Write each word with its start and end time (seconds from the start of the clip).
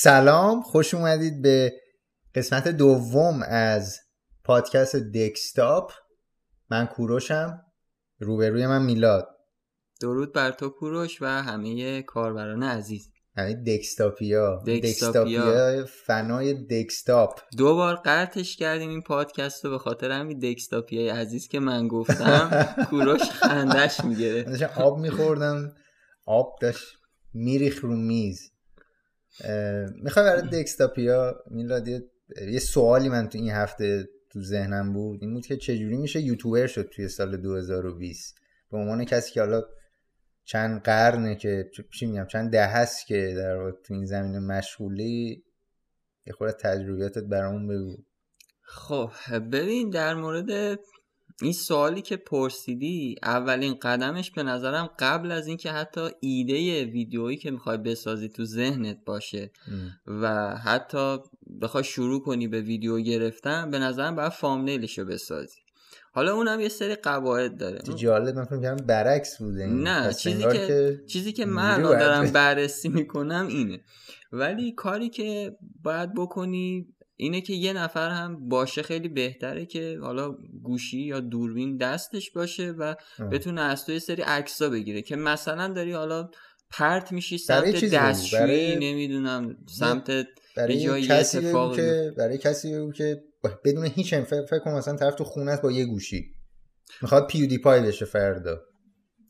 سلام 0.00 0.62
خوش 0.62 0.94
اومدید 0.94 1.42
به 1.42 1.72
قسمت 2.34 2.68
دوم 2.68 3.42
از 3.42 3.98
پادکست 4.44 4.96
دکستاپ 4.96 5.92
من 6.70 6.86
کوروشم 6.86 7.60
روبروی 8.18 8.66
من 8.66 8.82
میلاد. 8.82 9.28
درود 10.00 10.32
بر 10.32 10.50
تو 10.50 10.68
کوروش 10.68 11.22
و 11.22 11.26
همه 11.26 12.02
کاربران 12.02 12.62
عزیز. 12.62 13.08
همه 13.36 13.54
دکستاپیا 13.54 14.62
دکستاپیا. 14.66 15.44
دکستاپیا 15.44 15.86
فنای 16.06 16.54
دکستاپ 16.54 17.40
دو 17.56 17.74
بار 17.74 18.02
قطعش 18.04 18.56
کردیم 18.56 18.90
این 18.90 19.02
پادکست 19.02 19.64
رو 19.64 19.70
به 19.70 19.78
خاطر 19.78 20.10
همین 20.10 20.38
دکستاپیای 20.38 21.08
عزیز 21.08 21.48
که 21.48 21.60
من 21.60 21.88
گفتم. 21.88 22.66
کوروش 22.90 23.22
خندش 23.22 24.04
می‌گیره 24.04 24.70
آب 24.76 24.98
میخوردم 24.98 25.74
آب 26.24 26.56
داشت 26.60 26.84
میریخ 27.34 27.84
رو 27.84 27.96
میز. 27.96 28.57
می‌خوای 29.94 30.24
برای 30.26 30.48
دکستاپیا 30.48 31.44
میلاد 31.50 31.88
یه 31.88 32.58
سوالی 32.58 33.08
من 33.08 33.28
تو 33.28 33.38
این 33.38 33.50
هفته 33.50 34.08
تو 34.30 34.42
ذهنم 34.42 34.92
بود. 34.92 35.22
این 35.22 35.34
بود 35.34 35.46
که 35.46 35.56
چجوری 35.56 35.96
میشه 35.96 36.20
یوتیوبر 36.20 36.66
شد 36.66 36.88
توی 36.94 37.08
سال 37.08 37.36
2020 37.36 38.38
به 38.70 38.78
عنوان 38.78 39.04
کسی 39.04 39.32
که 39.32 39.40
حالا 39.40 39.62
چند 40.44 40.82
قرنه 40.82 41.36
که 41.36 41.70
چی 41.92 42.06
میگم؟ 42.06 42.26
چند 42.26 42.52
ده 42.52 42.66
هست 42.66 43.06
که 43.06 43.34
در 43.36 43.56
واقع 43.56 43.70
تو 43.84 43.94
این 43.94 44.06
زمینه 44.06 44.38
مشغولی 44.38 45.44
یه 46.26 46.32
خورده 46.32 46.52
تجربیاتت 46.52 47.24
برامون 47.24 47.68
بگو. 47.68 47.96
خب 48.62 49.10
ببین 49.52 49.90
در 49.90 50.14
مورد 50.14 50.78
این 51.42 51.52
سوالی 51.52 52.02
که 52.02 52.16
پرسیدی 52.16 53.16
اولین 53.22 53.74
قدمش 53.74 54.30
به 54.30 54.42
نظرم 54.42 54.90
قبل 54.98 55.32
از 55.32 55.46
اینکه 55.46 55.72
حتی 55.72 56.08
ایده 56.20 56.84
ویدیویی 56.84 57.36
که 57.36 57.50
می‌خوای 57.50 57.76
بسازی 57.76 58.28
تو 58.28 58.44
ذهنت 58.44 58.98
باشه 59.04 59.50
و 60.06 60.56
حتی 60.56 61.18
بخوای 61.62 61.84
شروع 61.84 62.22
کنی 62.22 62.48
به 62.48 62.60
ویدیو 62.60 63.00
گرفتن 63.00 63.70
به 63.70 63.78
نظرم 63.78 64.16
باید 64.16 64.32
فامنیلش 64.32 64.98
رو 64.98 65.04
بسازی 65.04 65.58
حالا 66.12 66.34
اونم 66.34 66.60
یه 66.60 66.68
سری 66.68 66.94
قواعد 66.94 67.56
داره 67.56 67.78
جالب 67.96 68.36
من 68.36 68.44
فکر 68.44 68.74
برعکس 68.74 69.38
بوده 69.38 69.64
این. 69.64 69.82
نه 69.82 70.12
چیزی 70.14 70.44
انگار 70.44 70.66
که, 70.66 71.00
چیزی 71.06 71.32
که 71.32 71.46
من 71.46 71.82
دارم. 71.82 72.30
بررسی 72.32 72.88
می‌کنم 72.88 73.46
اینه 73.48 73.80
ولی 74.32 74.72
کاری 74.72 75.08
که 75.08 75.56
باید 75.82 76.14
بکنی 76.14 76.86
اینه 77.20 77.40
که 77.40 77.52
یه 77.52 77.72
نفر 77.72 78.10
هم 78.10 78.48
باشه 78.48 78.82
خیلی 78.82 79.08
بهتره 79.08 79.66
که 79.66 79.98
حالا 80.02 80.36
گوشی 80.62 80.98
یا 81.00 81.20
دوربین 81.20 81.76
دستش 81.76 82.30
باشه 82.30 82.70
و. 82.70 82.94
بتونه 83.32 83.60
از 83.60 83.84
تو 83.86 83.92
یه 83.92 83.98
سری 83.98 84.22
عکسا 84.22 84.68
بگیره 84.68 85.02
که 85.02 85.16
مثلا 85.16 85.68
داری 85.72 85.92
حالا 85.92 86.30
پرت 86.70 87.12
میشی 87.12 87.38
سمت. 87.38 87.84
دستشویی 87.84 88.40
برای- 88.40 88.76
نمی‌دونم 88.92 89.56
سمت 89.68 90.10
برای 90.56 90.74
یه 90.74 90.84
جایی 90.84 91.06
کسی 91.06 91.38
بگو 91.38 91.46
اتفاقی 91.48 91.76
که 91.76 92.12
برای 92.16 92.38
کسی 92.38 92.74
بگو 92.74 92.92
که 92.92 93.22
بدون 93.64 93.84
هیچ 93.86 94.14
انف- 94.14 94.26
فکر 94.50 94.58
کن 94.58 94.70
مثلا 94.70 94.96
طرف 94.96 95.14
تو 95.14 95.24
خونه 95.24 95.56
با 95.62 95.72
یه 95.72 95.84
گوشی 95.84 96.34
می‌خواد 97.02 97.26
پیودی 97.26 97.58
پای 97.58 97.80
بشه 97.82 98.04
فردا 98.04 98.60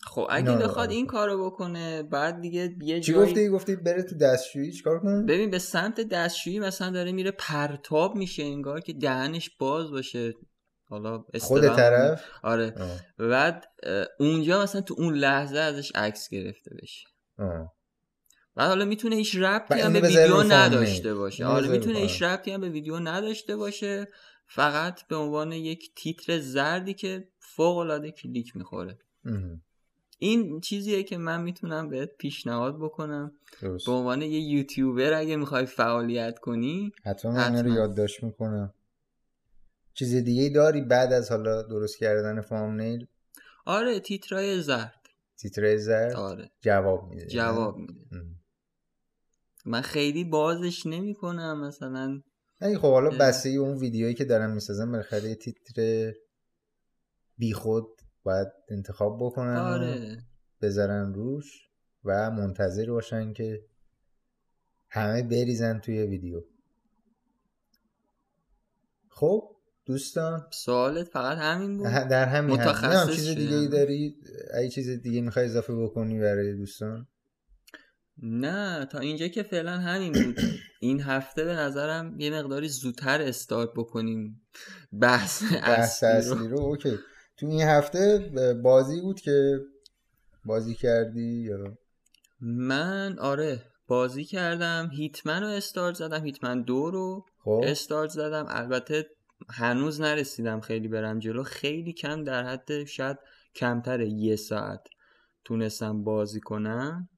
خب 0.06 0.27
اگه 0.30 0.56
بخواد 0.56 0.88
نه. 0.88 0.94
این 0.94 1.06
کارو 1.06 1.46
بکنه 1.46 2.02
بعد 2.02 2.41
دیگه 2.41 2.77
یه 2.80 3.00
چی 3.00 3.12
جایی 3.12 3.27
گفتی؟ 3.27 3.48
گفتی 3.48 3.77
بره 3.77 4.02
تو 4.02 4.16
دستشویی 4.16 4.72
چیکار 4.72 5.00
کنه؟ 5.00 5.22
ببین 5.22 5.50
به 5.50 5.58
سمت 5.58 6.00
دستشویی 6.00 6.60
مثلا 6.60 6.90
داره 6.90 7.12
میره 7.12 7.30
پرتاب 7.30 8.16
میشه 8.16 8.42
انگار 8.42 8.80
که 8.80 8.92
دهنش 8.92 9.50
باز 9.58 9.90
باشه. 9.90 10.34
حالا 10.88 11.24
خود 11.40 11.77
طرف؟ 11.77 12.24
آره. 12.42 12.74
آه. 12.78 13.28
بعد 13.28 13.64
اونجا 14.18 14.62
مثلا 14.62 14.80
تو 14.80 14.94
اون 14.98 15.14
لحظه 15.14 15.58
ازش 15.58 15.92
عکس 15.94 16.28
گرفته 16.28 16.70
بشه. 16.83 17.06
آه. 17.38 17.74
بعد 18.55 18.68
حالا 18.68 18.84
می‌تونه 18.84 19.16
هیچ 19.16 19.36
ربطی 19.36 19.80
هم 19.80 19.92
به 19.92 20.00
ویدیو. 20.00 20.42
نداشته 20.42 21.14
باشه. 21.14 21.44
آره 21.44 21.68
می‌تونه 21.68 21.98
هیچ 21.98 22.22
ربطی 22.22 22.50
هم 22.50 22.60
به 22.60 22.68
ویدیو 22.68 22.98
نداشته 22.98 23.56
باشه. 23.56 24.08
فقط 24.46 25.06
به 25.08 25.16
عنوان 25.16 25.52
یک 25.52 25.94
تیتر 25.96 26.38
زردی 26.38 26.94
که 26.94 27.28
فوق 27.38 27.77
العاده 27.77 28.10
کلیک 28.10 28.56
می‌خوره. 28.56 28.98
ام. 29.24 29.62
این 30.18 30.61
چیزیه 30.61 31.02
که 31.02 31.18
من 31.18 31.42
می‌تونم 31.42 31.89
بهت 31.89 32.17
پیشنهاد 32.18 32.77
بکنم. 32.77 33.33
به 33.61 33.92
عنوان 33.92 34.23
یه 34.23 34.40
یوتیوبر 34.40 35.12
اگه 35.12 35.36
می‌خوای 35.36 35.67
فعالیت 35.67 36.39
کنی 36.39 36.92
حتما 37.05 37.33
من 37.33 37.64
رو. 37.64 37.74
یادداشت 37.74 38.23
می‌کنم. 38.23 38.74
چیز 39.95 40.14
دیگه 40.14 40.48
داری 40.48 40.80
بعد 40.80 41.12
از 41.12 41.30
حالا 41.30 41.62
درست 41.62 41.98
کردن 41.98 42.40
فامنیل؟ 42.40 43.06
آره 43.67 44.01
تیترای 44.01 44.61
زرد. 44.61 45.08
تیتره 45.36 45.77
زرد؟ 45.77 46.12
آره. 46.12 46.50
جواب 46.61 47.08
میده 47.08 47.27
جواب 47.27 47.77
میده. 47.77 47.95
من 49.67 49.80
خیلی 49.80 50.24
بازش 50.24 50.86
نمی‌کنم 50.86 51.61
مثلا. 51.61 52.23
نه 52.61 52.79
خب 52.79 52.92
حالا. 52.92 53.11
بسته 53.11 53.48
اون 53.48 53.79
ویدیویی 53.79 54.14
که 54.14 54.24
دارم 54.24 54.50
می‌سازم 54.50 54.92
بالاخره 54.92 55.29
یه 55.29 55.35
تیتر 55.35 56.12
بیخود 57.39 57.98
باید 58.28 58.48
انتخاب 58.68 59.18
بکنن 59.20 59.56
آره. 59.56 60.18
بذارن 60.62 61.14
روش 61.14 61.68
و 62.05 62.30
منتظر 62.30 62.90
باشن 62.90 63.33
که 63.33 63.64
همه 64.90 65.22
بریزن 65.22 65.78
توی 65.78 66.02
ویدیو. 66.02 66.42
خب 69.08 69.56
دوستان. 69.86 70.46
سوالت 70.50 71.08
فقط 71.08 71.38
همین 71.38 71.77
بود؟ 71.77 71.86
در 72.11 72.24
همین 72.24 72.50
متخصص 72.50 73.08
نه 73.08 73.14
چیز 73.14 73.28
دیگه 73.28 73.56
ای. 73.56 73.68
داری؟ 73.68 74.17
اگه 74.55 74.68
چیز 74.68 74.88
دیگه 74.88 75.20
می‌خوای 75.20 75.44
اضافه 75.44 75.74
بکنی 75.74 76.18
برای 76.20 76.55
دوستان؟ 76.55 77.06
نه 78.22 78.86
تا 78.86 78.98
اینجا 78.98 79.28
که 79.28 79.42
فعلا 79.42 79.78
همین 79.78 80.12
بود. 80.12 80.38
این 80.80 81.00
هفته 81.00 81.44
به 81.44 81.52
نظرم 81.52 82.20
یه 82.20 82.30
مقداری 82.30 82.68
زودتر 82.68 83.22
استارت 83.22 83.70
بکنیم. 83.77 84.42
بحث 84.92 85.42
بحث 85.42 86.02
اصلی 86.02 86.08
رو. 86.08 86.17
اصلی 86.17 86.48
رو. 86.48 86.61
اوکی. 86.61 86.98
تو 87.38 87.46
این 87.46 87.62
هفته 87.62 88.30
بازی 88.62 89.00
بود 89.00 89.20
که 89.20 89.60
بازی 90.44 90.74
کردی 90.74 91.42
یا؟ 91.42 91.78
من 92.40 93.18
آره 93.18 93.62
بازی 93.86 94.24
کردم. 94.24 94.90
هیتمن 94.92 95.42
رو 95.42 95.48
استارت 95.48 95.94
زدم 95.94 96.24
هیتمن 96.24 96.62
دو 96.62 96.90
رو 96.90 97.26
خب. 97.38 97.60
استارت 97.64 98.10
زدم. 98.10 98.46
البته 98.48 99.06
هنوز 99.50 100.00
نرسیدم 100.00 100.60
خیلی 100.60 100.88
برم 100.88 101.18
جلو. 101.18 101.42
خیلی 101.42 101.92
کم 101.92 102.24
در 102.24 102.44
حد 102.44 102.84
شاید 102.84 103.18
کمتر 103.55 104.00
یه 104.00 104.36
ساعت 104.36 104.80
تونستم 105.44 106.05
بازی 106.05 106.40
کنم. 106.40 107.08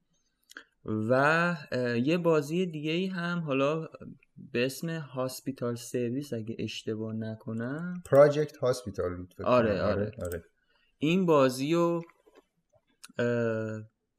و 0.84 1.56
یه 2.04 2.18
بازی 2.18 2.66
دیگه 2.66 2.92
ای 2.92 3.06
هم 3.06 3.38
حالا 3.38 3.88
به 4.52 4.66
اسم 4.66 4.88
Hospital 4.88 5.74
Service 5.74 6.32
اگه 6.32 6.56
اشتباه 6.58 7.12
نکنم 7.12 8.02
Project 8.04 8.56
Hospital 8.56 9.16
بود 9.16 9.34
آره، 9.44 9.78
کنم. 9.78 9.84
آره. 9.86 10.12
آره. 10.22 10.44
این 10.98 11.26
بازی 11.26 11.74
رو 11.74 12.02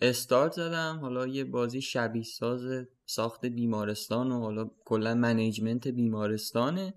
استارت 0.01 0.51
زدم 0.51 0.99
حالا 1.01 1.27
یه 1.27 1.43
بازی 1.43 1.81
شبیه 1.81 2.23
ساز 2.23 2.61
ساخت 3.05 3.45
بیمارستان 3.45 4.31
و 4.31 4.39
حالا 4.39 4.69
کلا 4.85 5.15
management 5.15 5.87
بیمارستانه 5.87 6.93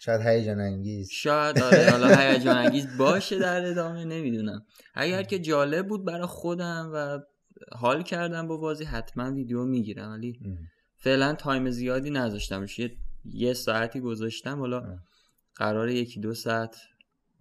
شاید 0.00 0.20
هیجان 0.20 0.60
انگیز 0.60 1.08
شاید 1.10 1.58
آره 1.62 1.90
حالا 1.90 2.16
هیجان 2.20 2.56
انگیز 2.56 2.96
باشه 2.98 3.38
در 3.38 3.66
ادامه 3.66 4.04
نمی‌دونم 4.04 4.66
اگر 4.94 5.22
که 5.22 5.38
جالب 5.38 5.88
بود 5.88 6.04
برای 6.04 6.26
خودم 6.26 6.90
و 6.94 7.18
حال 7.72 8.02
کردم 8.02 8.48
با 8.48 8.56
بازی 8.56 8.84
حتما 8.84 9.32
ویدیو 9.32 9.64
می‌گیرم 9.64 10.10
ولی. 10.10 10.40
فعلا 11.00 11.34
time 11.34 11.70
زیادی 11.70 12.10
نذاشتم. 12.10 12.66
یه, 12.78 12.90
یه 13.24 13.52
ساعتی 13.52 14.00
گذاشتم. 14.00 14.58
حالا. 14.58 14.98
قرار 15.54 15.88
یکی 15.88 16.20
دو 16.20 16.34
ساعت 16.34 16.76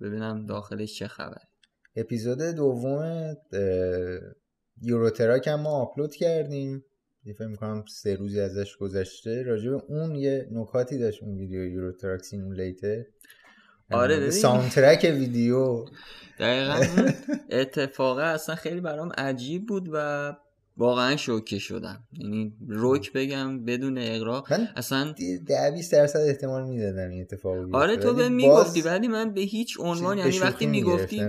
ببینم 0.02 0.46
داخلش 0.46 1.00
چه 1.00 1.08
خبر 1.08 1.42
اپیزود 1.96 2.42
دوم 2.42 3.36
Euro 4.82 5.11
Truck 5.11 5.48
هم 5.48 5.62
ما 5.62 5.70
آپلود 5.70 6.16
کردیم. 6.16 6.86
یه 7.24 7.34
فکر 7.34 7.48
می‌کنم 7.48 7.86
سه 7.88 8.16
روزی 8.16 8.40
ازش 8.40 8.78
گذشته. 8.78 9.44
راجع 9.44 9.70
به 9.70 9.82
اون 9.88 10.16
یه 10.16 10.48
نکاتی 10.52 10.98
داشت 10.98 11.24
اون 11.24 11.38
ویدیو 11.38 11.66
Euro 11.66 11.91
Truck 11.91 12.22
Simulator. 12.22 13.04
آره، 13.92 14.18
ببین. 14.18 14.32
soundtrack 14.32 15.16
ویدیو. 15.20 15.86
دقیقا. 16.40 17.12
اتفاقا 17.50 18.24
اصلا 18.24 18.56
خیلی 18.56 18.82
برام 18.82 19.12
عجیب 19.18 19.68
بود 19.68 19.90
و 19.94 20.34
واقعا 20.80 21.16
شوکه 21.16 21.60
شدم 21.60 22.04
یعنی 22.12 22.54
روک 22.68 23.14
بگم 23.14 23.66
بدون 23.66 23.98
اقراق 23.98 24.54
من 24.54 24.68
اصلا 24.76 25.14
ده 25.48 25.72
20 25.72 25.92
درصد 25.92 26.20
احتمال 26.20 26.68
می‌دادم 26.68 27.10
این 27.10 27.22
اتفاق 27.22 27.58
بیفته. 27.58 27.78
آره 27.78 27.98
تو 27.98 28.14
به 28.14 28.30
می‌گفتی 28.30 28.82
ولی 28.82 29.08
من 29.08 29.34
به 29.34 29.42
هیچ 29.42 29.80
عنوان 29.80 30.18
یعنی 30.18 30.40
وقتی 30.40 30.66
می‌گفتی. 30.66 31.22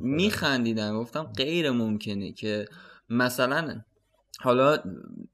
میخندیدم 0.00 0.98
گفتم 0.98 1.22
غیر 1.22 1.70
ممکنه 1.70 2.32
که 2.32 2.64
مثلا 3.08 3.80
حالا 4.40 4.78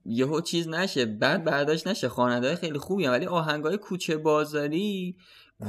یهو 0.05 0.41
چیز 0.41 0.69
نشه 0.69 1.07
بعد 1.07 1.45
برداشت 1.45 1.89
نشه 1.89 2.09
خواننده 2.09 2.57
خیلی 2.57 2.79
خوبی 2.79 3.05
هم. 3.05 3.13
ولی 3.13 3.27
آهنگای 3.27 3.77
کوچه 3.77 4.17
بازاری 4.17 5.17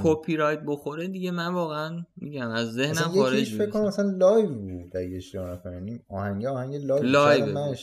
کپی 0.03 0.35
رایت 0.35 0.59
بخوره 0.65 1.07
دیگه 1.07 1.31
من 1.31 1.53
واقعا 1.53 2.05
میگم 2.17 2.49
از 2.49 2.73
ذهنم 2.73 2.95
خارج 2.95 3.33
یکیش 3.33 3.55
فکر 3.55 3.69
کنم 3.69 3.85
میشه 3.85 3.99
اصلا 3.99 4.17
live 4.17 4.49
بود 4.49 4.97
اگه 4.97 5.15
اشتباه 5.17 5.51
نکنم 5.51 5.99
آهنگ 6.09 6.45
آهنگ 6.45 6.75
لایو. 6.75 7.03
لایو. 7.03 7.73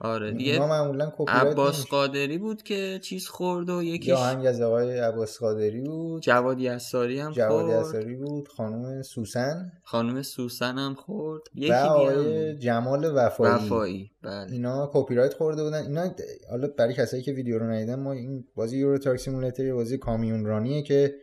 آره 0.00 0.32
دیگه 0.32 0.58
معمولا 0.58 1.12
کپی 1.16 1.32
رایت 1.32 1.46
عباس. 1.46 1.86
قادری 1.86 2.38
بود 2.38 2.62
که 2.62 3.00
چیز 3.02 3.28
خورد 3.28 3.70
و 3.70 3.82
یه 3.82 3.94
یکیش 3.94 4.14
آهنگ 4.14 4.46
از 4.46 4.60
آقای 4.60 4.98
عباس 4.98 5.38
قادری 5.38 5.80
بود. 5.80 6.22
جواد 6.22 6.60
یساری 6.60 7.20
هم 7.20 7.32
جواد 7.32 7.64
خورد. 7.64 7.74
اساری 7.74 8.16
بود. 8.16 8.48
خانم 8.48 9.02
سوسن. 9.02 9.72
خانم 9.82 10.22
سوسن 10.22 10.78
هم 10.78 10.94
خورد. 10.94 11.42
یکی 11.54 11.72
آقای. 11.72 12.58
جمال 12.58 13.12
وفایی. 13.14 13.54
وفایی. 13.54 14.10
بله. 14.22 14.52
اینا 14.52 14.90
کپی 14.92 15.14
رایت 15.14 15.34
خورده 15.34 15.62
بودن. 15.64 15.82
اینا 15.82 16.10
حالا 16.50 16.68
برای 16.78 16.94
کسایی 16.94 17.22
که 17.22 17.32
ویدیو 17.32 17.58
رو 17.58 17.66
ندیدن 17.66 17.94
ما 17.94 18.12
این 18.12 18.44
بازی 18.54 18.78
Euro 18.78 18.98
Truck 18.98 19.18
Simulator 19.18 19.66
یه 19.66 19.74
بازی 19.74 19.98
کامیون 19.98 20.44
رانیه 20.44 20.82
که 20.82 21.14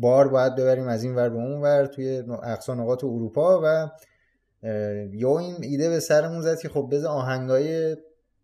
بار 0.00 0.28
باید 0.28 0.54
ببریم 0.54 0.88
از 0.88 1.04
این 1.04 1.14
ور 1.14 1.28
به 1.28 1.36
اون 1.36 1.60
ور 1.60 1.86
توی 1.86 2.22
اقصا 2.42 2.74
نقاط 2.74 3.04
اروپا 3.04 3.60
و 3.64 3.90
یا 5.12 5.38
این 5.38 5.56
ایده 5.60 5.88
به 5.88 6.00
سرمون 6.00 6.40
زد 6.40 6.58
که 6.58 6.68
خب 6.68 6.88
بذار 6.92 7.10
آهنگای 7.10 7.96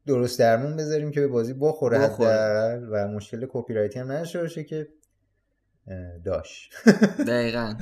درست 0.06 0.38
درمون 0.38 0.76
بذاریم 0.76 1.10
که 1.10 1.20
به 1.20 1.28
بازی 1.28 1.54
بخوره 1.54 2.06
و 2.90 3.08
مشکل 3.08 3.46
کپی 3.50 3.74
رایتی 3.74 3.98
هم 3.98 4.12
نداشته 4.12 4.40
باشه 4.40 4.64
که 4.64 4.88
اه، 5.86 6.18
داشت. 6.18 6.72
دقیقا. 7.28 7.74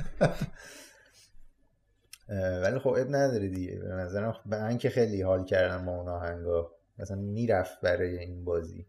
ولی 2.63 2.79
خب 2.79 2.89
اب 2.89 3.15
نداره 3.15 3.47
دیگه. 3.47 3.75
به 3.75 3.87
نظرم 3.87 4.35
من 4.45 4.77
که 4.77 4.89
خیلی 4.89 5.21
حال 5.21 5.45
کردم 5.45 5.85
با 5.85 5.95
اون 5.95 6.07
آهنگا 6.07 6.71
مثلا 6.99 7.17
می‌رفت 7.17 7.81
برای 7.81 8.17
این 8.17 8.45
بازی. 8.45 8.85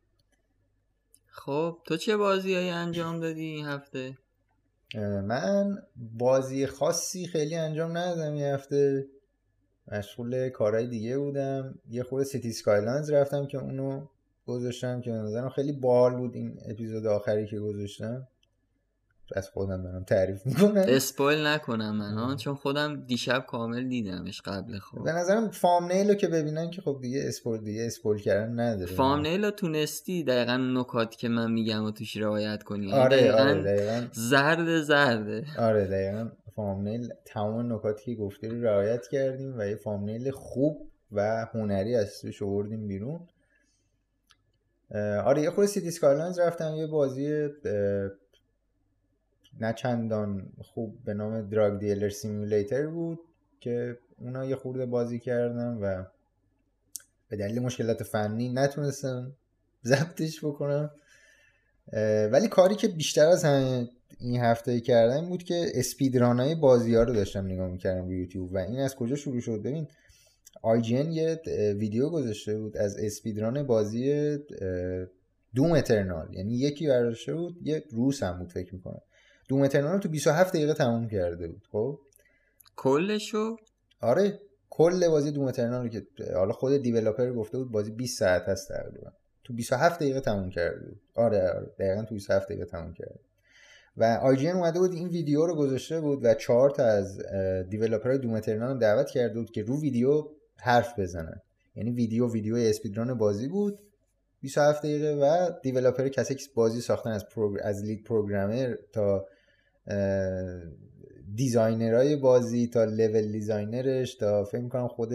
خب 1.27 1.79
تو 1.85 1.97
چه 1.97 2.17
بازیهایی 2.17 2.71
انجام 2.71 3.21
دادی 3.21 3.44
این 3.44 3.67
هفته؟ 3.67 4.19
من 4.94 5.83
بازی 5.97 6.67
خاصی 6.67 7.27
خیلی 7.27 7.55
انجام 7.55 7.97
ندادم 7.97 8.35
یه 8.35 8.55
هفته. 8.55 9.06
مشغول 9.93 10.49
کارهای 10.49 10.87
دیگه 10.87 11.19
بودم. 11.19 11.79
یه 11.91 12.03
خورده 12.03 12.25
سیتی 12.25 12.53
سکایلانز 12.53 13.11
رفتم 13.11 13.47
که 13.47 13.59
اونو 13.59 14.06
گذاشتم 14.47 15.00
که 15.00 15.11
به 15.11 15.17
نظرم 15.17 15.49
خیلی 15.49 15.73
باحال 15.73 16.17
بود 16.17 16.35
این 16.35 16.59
اپیزود 16.71 17.06
آخری 17.06 17.47
که 17.47 17.59
گذاشتم. 17.59 18.29
از 19.34 19.50
خودم 19.50 19.82
دارم 19.82 20.05
تعریف 20.05 20.46
می‌کنم. 20.46 20.84
اسپویل 20.88 21.46
نکنم 21.46 21.96
من 21.96 22.14
ها 22.14 22.34
چون 22.34 22.55
خودم 22.55 23.05
دیشب 23.06 23.44
کامل 23.49 23.88
دیدمش 23.88 24.40
قبل 24.40 24.78
خب 24.78 25.05
به 25.05 25.12
نظرم 25.12 25.50
فامنیل 25.50 26.08
رو 26.08 26.14
که 26.14 26.28
ببینن 26.28 26.70
که 26.70 26.82
خب 26.82 26.99
دیگه 27.02 27.25
اسپول 27.25 27.64
دیگه 27.64 27.87
اسپول 27.87 28.20
کردن 28.20 28.61
نداره. 28.61 28.93
فامنیل 28.93 29.44
رو 29.44 29.50
تونستی 29.50 30.25
دقیقا 30.25 30.56
نکاتی 30.56 31.17
که 31.17 31.28
من 31.28 31.52
میگم 31.52 31.84
و 31.84 31.90
توش 31.90 32.17
رعایت 32.17 32.62
کنی. 32.62 32.87
یعنی 32.87 33.00
آره 33.00 33.17
دقیقاً 33.17 33.38
آره 33.38 33.62
دقیقا 33.62 34.06
زرد 34.12 34.81
زرده. 34.81 35.44
آره 35.58 35.87
دقیقا. 35.87 36.28
فامنیل 36.56 37.08
تمام 37.25 37.73
نکاتی 37.73 38.17
که 38.17 38.23
گفته 38.23 38.49
رو 38.49 38.62
رعایت 38.62 39.06
کردیم 39.06 39.58
و 39.58 39.67
یه 39.67 39.76
فامنیل 39.76 40.31
خوب 40.31 40.90
و 41.12 41.46
هنری 41.55 41.96
از 41.96 42.20
توش 42.20 42.43
آوردیم 42.43 42.88
بیرون. 42.88 43.20
آره 45.25 45.43
یه 45.43 45.50
خورده 45.50 45.70
سیتی 45.70 46.06
رفتم 46.38 46.75
یه 46.75 46.87
بازی 46.87 47.49
نه 49.61 49.73
چندان 49.73 50.53
خوب 50.62 51.05
به 51.05 51.14
نام 51.14 51.49
دراگ 51.49 51.79
دیلر 51.81 52.08
سیمولیتر 52.08 52.87
بود 52.87 53.19
که 53.61 53.99
اونا 54.19 54.44
یه 54.44 54.56
خورده 54.56 54.87
بازی 54.87 55.19
کردم 55.19 55.79
و 55.82 56.05
به 57.29 57.37
دلیل 57.37 57.62
مشکلات 57.62 58.03
فنی 58.03 58.49
نتونستم 58.49 59.32
ضبطش 59.85 60.44
بکنم 60.44 60.91
ولی 62.32 62.49
کاری 62.49 62.75
که 62.75 62.88
بیشتر 62.88 63.26
از 63.26 63.44
همه 63.44 63.88
این 64.20 64.41
هفته 64.41 64.81
کردم 64.81 65.29
بود 65.29 65.43
که 65.43 65.67
اسپیدران 65.75 66.41
های 66.41 66.55
بازی 66.55 66.94
ها 66.94 67.02
رو 67.02 67.14
داشتم 67.14 67.47
نگاه 67.47 67.69
می‌کردم 67.69 68.06
روی 68.06 68.19
یوتیوب 68.19 68.55
و 68.55 68.59
این 68.59 68.81
از 68.81 68.97
کجا 68.97 69.17
شروع 69.17 69.41
شد؟ 69.41 69.62
ببین 69.62 69.88
آیجین 70.62 71.12
یه 71.12 71.41
اه، 71.47 71.73
ویدیو 71.73 72.09
گذاشته 72.09 72.59
بود 72.59 72.76
از 72.76 72.97
اسپیدران 72.97 73.62
بازی 73.62 74.37
دوم 75.55 75.73
اترنال 75.73 76.35
یعنی 76.35 76.55
یکی 76.55 76.88
برداشته 76.88 77.35
بود 77.35 77.56
یه 77.62 77.85
روس 77.91 78.23
هم 78.23 78.38
بود 78.38 78.52
فکر 78.52 78.75
می‌کنم. 78.75 79.00
دوم 79.48 79.62
اترنال 79.62 79.93
رو 79.93 79.98
تو 79.98 80.08
27 80.08 80.56
دقیقه 80.56 80.75
تموم 80.75 81.08
کرده 81.08 81.48
بود 81.48 81.62
خب؟ 81.72 81.98
کلشو؟ 82.76 83.56
آره 84.00 84.40
کل 84.70 85.08
بازی 85.08 85.31
دوم 85.31 85.44
اترنال 85.44 85.82
رو 85.82 85.88
که 85.88 86.06
حالا 86.34 86.52
خود 86.52 86.76
دیولپر 86.76 87.32
گفته 87.32 87.58
بود 87.58 87.72
بازی 87.72 87.90
20 87.90 88.19
ساعت 88.19 88.43
هست 88.43 88.69
تقریبا. 88.69 89.10
تو 89.44 89.54
27 89.54 90.00
دقیقه 90.00 90.20
تموم 90.20 90.50
کرده 90.50 90.87
بود. 90.87 91.00
آره 91.14 91.50
آره 91.50 91.70
دقیقا 91.78 92.02
تو 92.02 92.14
27 92.14 92.48
دقیقه 92.48 92.64
تموم 92.64 92.94
کرده 92.94 93.20
و 93.96 94.04
آیجین 94.04 94.50
اومده 94.50 94.78
بود 94.78 94.93
این 94.93 95.08
ویدیو 95.08 95.46
رو 95.46 95.54
گذاشته 95.54 96.00
بود 96.00 96.25
و 96.25 96.34
چهار 96.34 96.70
تا 96.70 96.84
از 96.84 97.19
دیولپرهای 97.70 98.19
دوم 98.19 98.34
اترنال 98.34 98.72
رو 98.72 98.78
دعوت 98.78 99.10
کرده 99.10 99.34
بود 99.34 99.50
که 99.50 99.62
رو 99.62 99.81
ویدیو 99.81 100.25
حرف 100.56 100.99
بزنن. 100.99 101.40
یعنی 101.75 101.90
ویدیو 101.90 102.32
ویدیو 102.32 102.56
اسپیدران 102.56 103.14
بازی 103.14 103.49
بود. 103.49 103.78
27 104.40 104.82
دقیقه 104.82 105.14
و 105.14 105.50
دیولپر 105.62 106.08
کسی 106.08 106.34
که 106.34 106.44
بازی 106.54 106.81
ساختن 106.81 107.10
از 107.10 107.28
پروگ... 107.28 107.58
از 107.62 107.84
لید 107.84 108.04
پروگرامر 108.04 108.75
تا 108.92 109.26
designer 111.34 112.00
های 112.00 112.17
بازی 112.17 112.67
تا 112.67 112.85
level 112.84 113.32
designer 113.32 113.98
ش 113.98 114.14
تا 114.15 114.44
فکر 114.44 114.61
می‌کنم 114.61 114.88
خود 114.88 115.11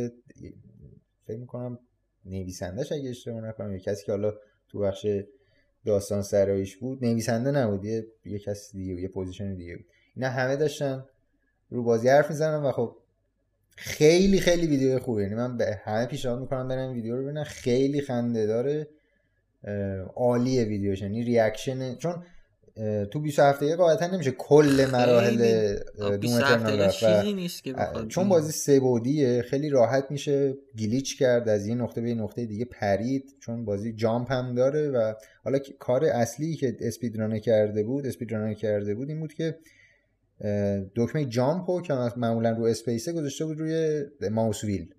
فکر 1.28 1.38
می‌کنم 1.38 1.80
نویسندهش 2.26 2.92
اگه 2.92 3.10
اشتباه 3.10 3.42
نکنم 3.42 3.74
یه 3.74 3.80
کسی 3.80 4.06
که 4.06 4.12
حالا 4.12 4.34
تو 4.70 4.80
بخش 4.80 5.08
داستان 5.86 6.22
سرایش 6.22 6.78
بود 6.78 7.06
نویسنده 7.06 7.52
نبود 7.52 7.86
یه, 7.86 8.08
یه 8.26 8.40
کسی 8.40 8.78
دیگه 8.78 9.02
یه 9.02 9.08
position 9.08 9.56
دیگه 9.56 9.78
بود. 9.78 9.86
اینا 10.16 10.30
همه 10.30 10.56
داشتن 10.56 11.06
رو 11.70 11.84
بازی 11.84 12.10
حرف 12.10 12.30
می‌زنن 12.30 12.64
و 12.64 12.72
خب 12.72 12.98
خیلی 13.78 14.40
خیلی 14.40 14.68
ویدیو 14.68 15.00
خوبه. 15.00 15.22
یعنی 15.22 15.36
من 15.36 15.58
به 15.58 15.82
همه 15.84 16.06
پیشنهاد 16.06 16.40
می‌کنم 16.40 16.68
برن 16.68 16.94
ویدیو 16.94 17.16
رو 17.16 17.24
ببینن. 17.24 17.44
خیلی 17.44 18.02
خنده 18.02 18.46
داره 18.46 18.88
عالیه 20.16 20.64
ویدیوش. 20.64 21.02
یعنی 21.02 21.24
reaction 21.24 21.96
چون 21.96 22.24
تو 23.12 23.20
27 23.20 23.60
دقیقه 23.60 23.76
قاعدتا 23.76 24.08
نمیشه 24.08 24.32
کل 24.32 24.88
مراحل 24.92 25.42
اه، 25.42 26.18
دوم 26.18 26.18
27 26.18 26.52
اترنال 26.52 26.68
دقیقه 26.68 26.86
رفت 26.86 27.04
و 27.04 27.22
چیزی 27.22 27.34
نیست 27.34 27.64
که 27.64 27.76
چون. 28.10 28.30
بازی 28.30 28.52
سه 28.52 28.80
بعدیه 28.80 29.42
خیلی 29.42 29.70
راحت 29.70 30.06
میشه 30.10 30.58
گلیچ 30.80 31.20
کرد 31.20 31.50
از 31.50 31.68
یه 31.68 31.76
نقطه 31.76 32.02
به 32.02 32.10
یه 32.10 32.16
نقطه 32.16 32.46
دیگه 32.46 32.66
پرید 32.66 33.36
چون 33.40 33.66
بازی 33.66 33.94
جامپ 33.94 34.32
هم 34.32 34.56
داره 34.56 34.90
و 34.90 35.14
حالا 35.44 35.60
کار 35.80 36.06
اصلی 36.06 36.56
که 36.56 36.78
اسپیدرانه 36.80 37.40
کرده 37.40 37.84
بود 37.84 38.06
اسپیدرانه 38.06 38.56
کرده 38.56 38.96
بود 38.96 39.10
این 39.10 39.20
بود 39.20 39.34
که 39.34 39.58
دکمه 40.96 41.26
جامپ 41.26 41.70
رو 41.70 41.82
که 41.82 41.94
معمولا 41.94 42.50
رو 42.52 42.64
اسپیسه 42.64 43.14
گذاشته 43.14 43.46
بود 43.46 43.60
روی 43.60 44.06
ماوس 44.32 44.64
ویل 44.64 44.94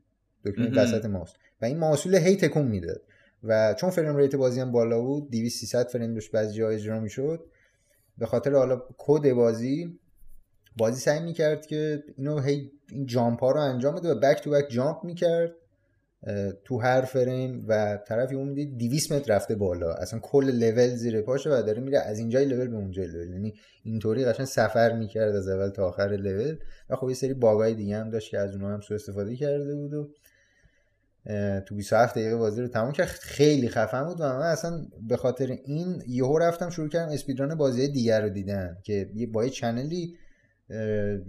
دکمه. 0.45 0.71
وسط 0.71 1.05
ماوس 1.05 1.31
و 1.63 1.65
این 1.65 1.79
ماوس 1.79 2.07
ویل 2.07 2.15
هی 2.15 2.37
تکون 2.37 2.67
می‌داد 2.67 3.03
و 3.45 3.75
چون 3.75 3.91
frame 3.91 4.17
rate 4.17 4.37
بازی 4.37 4.61
هم 4.61 4.73
بالا 4.73 5.01
بود 5.01 5.31
200 5.31 5.61
300 5.61 5.89
فریم 5.89 6.15
داشت 6.15 6.31
بعضی 6.31 6.55
جا 6.55 6.69
اجرا 6.69 7.01
می‌شد 7.01 7.45
به 8.23 8.29
خاطر 8.29 8.55
حالا 8.55 8.83
کد 8.99 9.33
بازی 9.33 9.99
بازی 10.76 11.00
سعی 11.00 11.21
می‌کرد 11.21 11.67
که 11.67 12.05
اینو 12.17 12.41
هی 12.41 12.71
این 12.93 13.07
jump 13.07 13.40
ها 13.41 13.50
رو 13.50 13.61
انجام 13.61 13.95
بده 13.95 14.11
و 14.11 14.14
back 14.14 14.40
to 14.42 14.50
back 14.50 14.66
jump 14.71 15.04
می‌کرد 15.05 15.52
تو 16.64 16.79
هر 16.79 17.00
فریم 17.00 17.64
و 17.69 17.99
طرفی 18.07 18.35
اون 18.35 18.55
دید 18.55 18.79
200 18.79 19.12
متر 19.12 19.35
رفته 19.35 19.55
بالا. 19.55 19.93
اصلا 19.93 20.19
کل 20.19 20.45
لول 20.45 20.88
زیر 20.88 21.23
پاشه 21.23 21.50
و 21.50 21.62
داره 21.62 21.81
میره 21.83 21.99
از 21.99 22.19
اینجای 22.19 22.45
لول 22.45 22.69
به 22.69 22.76
اونجای 22.76 23.07
لول 23.07 23.31
یعنی 23.31 23.55
اینطوری 23.85 24.25
قشنگ 24.25 24.47
سفر 24.47 24.93
می‌کرد 24.93 25.37
از 25.37 25.49
اول 25.49 25.69
تا 25.69 25.88
آخر 25.88 26.09
لول 26.09 26.57
و 26.91 26.97
خب 26.97 27.09
یه 27.09 27.14
سری 27.14 27.35
باگای 27.35 27.75
دیگه 27.75 27.97
هم 27.97 28.11
داشت 28.11 28.31
که 28.31 28.38
از 28.38 28.52
اونها 28.52 28.73
هم 28.73 28.81
سوء 28.81 28.95
استفاده 28.95 29.37
کرده 29.37 29.75
بود 29.75 29.95
و 29.95 30.11
تو 31.67 31.75
27 31.75 32.14
دقیقه 32.14 32.37
بازی 32.37 32.62
رو 32.62 32.69
تمام 32.69 32.93
کرد. 32.93 33.07
خیلی 33.07 33.69
خفن 33.69 34.05
بود 34.05 34.21
و 34.21 34.25
من 34.25 34.47
اصلا 34.47 34.87
به 35.09 35.17
خاطر 35.17 35.59
این 35.64 36.02
یهو 36.09 36.38
رفتم 36.38 36.71
شروع 36.71 36.88
کردم 36.88 37.12
speedrun 37.12 37.54
بازی 37.55 37.88
دیگر 37.88 38.23
رو 38.23 38.29
دیدن 38.29 38.79
که 38.83 39.11
با 39.33 39.45
یه 39.45 39.50
channel 39.50 40.08
ی 40.08 40.16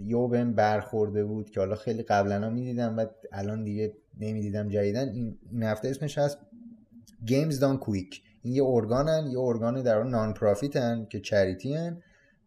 یهو 0.06 0.28
بهم 0.28 0.54
برخورده 0.54 1.24
بود 1.24 1.50
که 1.50 1.60
حالا 1.60 1.74
خیلی 1.74 2.02
قبلا 2.02 2.50
می‌دیدم 2.50 2.98
و 2.98 3.06
الان 3.32 3.64
دیگه 3.64 3.92
نمی‌دیدم 4.20 4.68
جدیدن 4.68 5.08
این 5.08 5.38
این 5.50 5.62
هفته 5.62 5.88
اسمش 5.88 6.18
هست 6.18 6.38
Games 7.24 7.60
Done 7.60 7.78
Quick 7.78 8.22
این 8.42 8.54
یه 8.54 8.64
ارگانن 8.64 9.26
یه 9.30 9.38
ارگان 9.38 9.82
در 9.82 9.96
واقع 9.96 10.08
non-profit 10.08 10.34
ن 10.34 11.06
که 11.10 11.20
charity 11.20 11.74
هن 11.74 12.02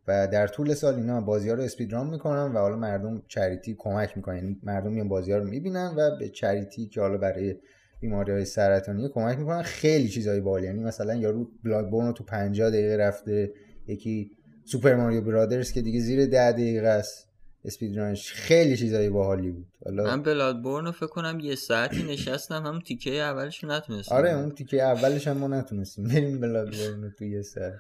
و 0.08 0.28
در 0.28 0.48
طول 0.48 0.74
سال 0.74 0.96
اینا 0.96 1.22
بازی 1.22 1.50
ها 1.50 1.56
رو 1.56 1.64
speedrun 1.64 2.10
می‌کنن 2.10 2.52
و 2.52 2.58
حالا 2.58 2.76
مردم 2.76 3.24
charity 3.28 3.76
کمک 3.78 4.18
می‌کنن. 4.18 4.36
یعنی 4.36 4.60
مردم 4.64 4.92
میان 4.92 5.08
بازی 5.08 5.32
ها 5.32 5.38
رو 5.38 5.48
می‌بینن 5.48 5.94
و 5.98 6.18
به 6.20 6.30
charity 6.30 6.88
که 6.88 7.02
حالا 7.02 7.18
برای 7.18 7.56
بیماری 8.00 8.32
های 8.32 8.46
سرطانی 8.46 9.10
کمک 9.14 9.38
می‌کنن 9.38 9.62
خیلی 9.62 10.08
چیزای 10.08 10.42
باحال 10.42 10.64
یعنی 10.64 10.84
مثلا 10.84 11.16
یارو 11.16 11.50
Bloodborne 11.64 12.08
رو 12.08 12.14
تو 12.14 12.24
50 12.24 12.70
دقیقه 12.70 12.98
رفته 12.98 13.52
یکی 13.88 14.32
Super 14.66 14.96
Mario 14.96 15.22
Bros 15.22 15.72
که 15.72 15.82
دیگه 15.82 16.00
زیر 16.00 16.26
10 16.26 16.52
دقیقه 16.52 16.88
است 16.88 17.28
speedrun 17.66 18.20
ش 18.20 18.34
خیلی 18.34 18.78
چیزای 18.78 19.10
باحالی 19.10 19.52
بود. 19.52 19.68
حالا 19.86 20.04
من 20.04 20.24
Bloodborne 20.24 20.86
رو 20.86 20.92
فکر 20.92 21.08
کنم 21.08 21.40
یه 21.40 21.56
ساعتی 21.56 22.04
نشستم 22.04 22.66
هم 22.66 22.80
تیکه 22.80 23.12
اولش 23.12 23.64
رو 23.64 23.72
نتونستم. 23.72 24.16
آره 24.16 24.32
اون 24.32 24.52
تیکه 24.52 24.84
اولش 24.84 25.28
هم 25.28 25.38
ما 25.38 25.48
نتونستیم 25.48 26.08
بریم 26.08 26.40
Bloodborne 26.40 27.04
رو 27.04 27.10
توی 27.10 27.32
یه 27.32 27.42
سر 27.42 27.74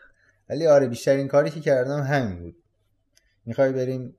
ولی 0.49 0.67
آره 0.67 0.87
بیشترین 0.87 1.27
کاری 1.27 1.49
که 1.49 1.59
کردم 1.59 2.01
همین 2.01 2.39
بود. 2.39 2.55
می‌خوای 3.45 3.71
بریم 3.71 4.15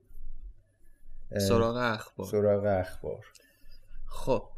سراغ 1.37 1.75
اخبار. 1.75 2.27
سراغ 2.27 2.65
اخبار. 2.65 3.25
خب 4.05 4.49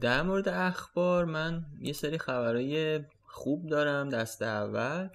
در 0.00 0.22
مورد 0.22 0.48
اخبار 0.48 1.24
من 1.24 1.64
یه 1.80 1.92
سری 1.92 2.18
خبرهای 2.18 3.00
خوب 3.26 3.66
دارم 3.66 4.08
دست 4.08 4.42
اول. 4.42 5.08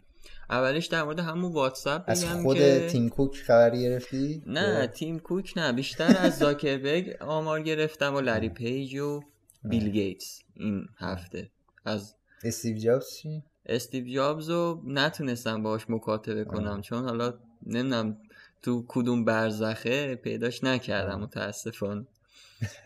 اولش 0.49 0.85
در 0.85 1.03
مورد 1.03 1.19
همون 1.19 1.51
واتساپ 1.51 2.03
از 2.07 2.25
خود 2.25 2.57
که 2.57 2.87
تیم 2.91 3.09
کوک 3.09 3.37
خبری 3.37 3.81
گرفتی؟ 3.81 4.43
نه 4.47 4.87
تیم 4.87 5.19
کوک 5.19 5.53
نه 5.55 5.73
بیشتر 5.73 6.15
از 6.19 6.37
زاکربرگ 6.37 7.17
آمار 7.21 7.61
گرفتم 7.61 8.15
و 8.15 8.21
لری 8.21 8.49
پیج 8.49 8.95
و 8.95 9.21
بیل 9.63 9.89
گیتس 9.89 10.41
این 10.53 10.87
هفته. 10.97 11.49
از 11.85 12.15
استیو 12.43 12.77
جابز 12.77 13.15
چی؟ 13.15 13.43
استیو 13.69 14.13
جابز 14.13 14.49
رو 14.49 14.81
نتونستم 14.85 15.63
باش 15.63 15.89
مکاتبه 15.89 16.43
کنم. 16.43 16.81
چون 16.81 17.03
حالا 17.03 17.33
نمی‌دونم 17.65 18.17
تو 18.61 18.85
کدوم 18.87 19.25
برزخه 19.25 20.15
پیداش 20.15 20.63
نکردم 20.63 21.19
متاسفانه. 21.19 22.07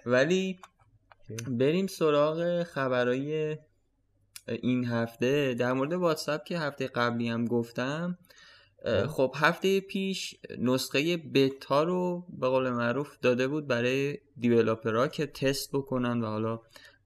ولی 0.06 0.60
بریم 1.48 1.88
سراغ 1.88 2.64
خبرای 2.64 3.58
این 4.48 4.86
هفته. 4.86 5.54
در 5.54 5.74
مورد 5.74 5.94
واتساپ 5.94 6.44
که 6.44 6.60
هفته 6.60 6.88
قبلی 6.88 7.30
هم 7.30 7.46
گفتم 7.46 8.18
خب 9.08 9.36
هفته 9.36 9.80
پیش 9.80 10.36
نسخه 10.58 11.18
بتا 11.18 11.84
رو 11.84 12.26
به 12.30 12.48
قول 12.48 12.70
معروف 12.70 13.18
داده 13.22 13.48
بود 13.48 13.68
برای 13.68 14.18
developer 14.38 15.01
ها 15.01 15.08
که 15.08 15.26
تست 15.26 15.70
بکنن 15.72 16.22
و 16.22 16.26
حالا 16.26 16.60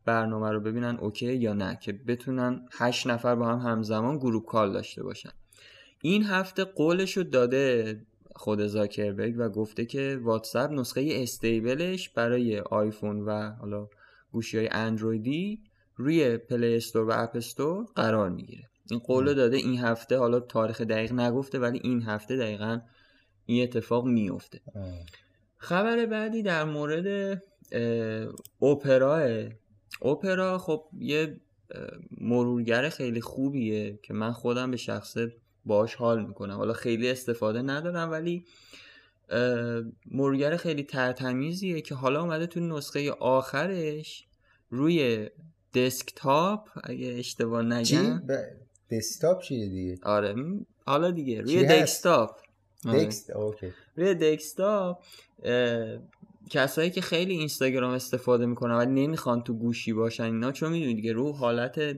برنامه 0.07 0.51
رو 0.51 0.59
ببینن 0.59 0.97
okay 1.01 1.33
یا 1.35 1.53
نه 1.53 1.79
که 1.81 1.93
بتونن 1.93 2.65
هشت 2.71 3.07
نفر 3.07 3.35
با 3.35 3.45
هم 3.47 3.71
همزمان 3.71 4.17
group 4.17 4.45
call 4.45 4.73
داشته 4.73 5.03
باشن. 5.03 5.29
این 6.01 6.23
هفته 6.23 6.63
قولش 6.63 7.17
رو 7.17 7.23
داده 7.23 7.99
خود 8.35 8.67
زاکربرگ 8.67 9.35
و 9.37 9.49
گفته 9.49 9.85
که 9.85 10.19
واتساپ 10.23 10.71
نسخه 10.71 11.09
stable 11.11 11.85
ش 11.85 12.09
برای 12.09 12.59
آیفون 12.59 13.21
و 13.21 13.51
حالا 13.51 13.87
گوشی 14.31 14.57
های 14.57 14.69
اندرویدی 14.71 15.59
روی 15.95 16.37
Play 16.37 16.75
Store 16.75 17.09
و 17.09 17.11
App 17.13 17.35
Store 17.35 17.85
قرار 17.95 18.29
می‌گیره. 18.29 18.69
این 18.91 18.99
قول 18.99 19.33
داده 19.33 19.57
این 19.57 19.79
هفته 19.79 20.17
حالا 20.17 20.39
تاریخ 20.39 20.81
دقیق 20.81 21.13
نگفته 21.13 21.59
ولی 21.59 21.79
این 21.83 22.01
هفته 22.01 22.37
دقیقا 22.37 22.79
این 23.45 23.63
اتفاق 23.63 24.05
میفته 24.05 24.61
خبر 25.57 26.05
بعدی 26.05 26.43
در 26.43 26.63
مورد 26.63 27.41
اوپرا 28.59 29.19
اوپرا 29.99 30.57
خب 30.57 30.85
یه 30.99 31.37
مرورگر 32.21 32.89
خیلی 32.89 33.21
خوبیه 33.21 33.99
که 34.03 34.13
من 34.13 34.31
خودم 34.31 34.71
به 34.71 34.77
شخصه 34.77 35.33
باش 35.65 35.95
حال 35.95 36.25
می‌کنم. 36.25 36.55
حالا 36.55 36.73
خیلی 36.73 37.09
استفاده 37.09 37.61
ندارم 37.61 38.11
ولی 38.11 38.45
مرورگر 40.11 40.57
خیلی 40.57 40.83
ترتمیزیه 40.83 41.81
که 41.81 41.95
حالا 41.95 42.21
اومده 42.21 42.47
تو 42.47 42.59
نسخه 42.59 43.11
آخرش 43.11 44.27
روی 44.69 45.29
دسکتاپ 45.73 46.69
اگه 46.83 47.07
اشتباه 47.07 47.61
نگم. 47.61 48.19
ب... 48.19 48.31
دسکتاپ 48.91 49.41
چیه 49.41 49.69
دیگه؟ 49.69 49.97
آره 50.03 50.35
حالا 50.85 51.11
دیگه 51.11 51.41
روی 51.41 51.65
دسکتاپ. 51.65 52.39
دکست 52.93 53.29
اوکی. 53.29 53.73
روی 53.95 54.15
دسکتاپ 54.15 55.03
کسایی 56.49 56.89
که 56.89 57.01
خیلی 57.01 57.33
اینستاگرام 57.33 57.93
استفاده 57.93 58.45
می‌کنن 58.45 58.75
ولی 58.75 58.91
نمی‌خوان 58.91 59.43
تو 59.43 59.53
گوشی 59.53 59.93
باشن 59.93 60.23
اینا 60.23 60.51
چون 60.51 60.71
می‌دونی 60.71 60.93
دیگه 60.95 61.13
رو 61.13 61.33
حالت 61.33 61.97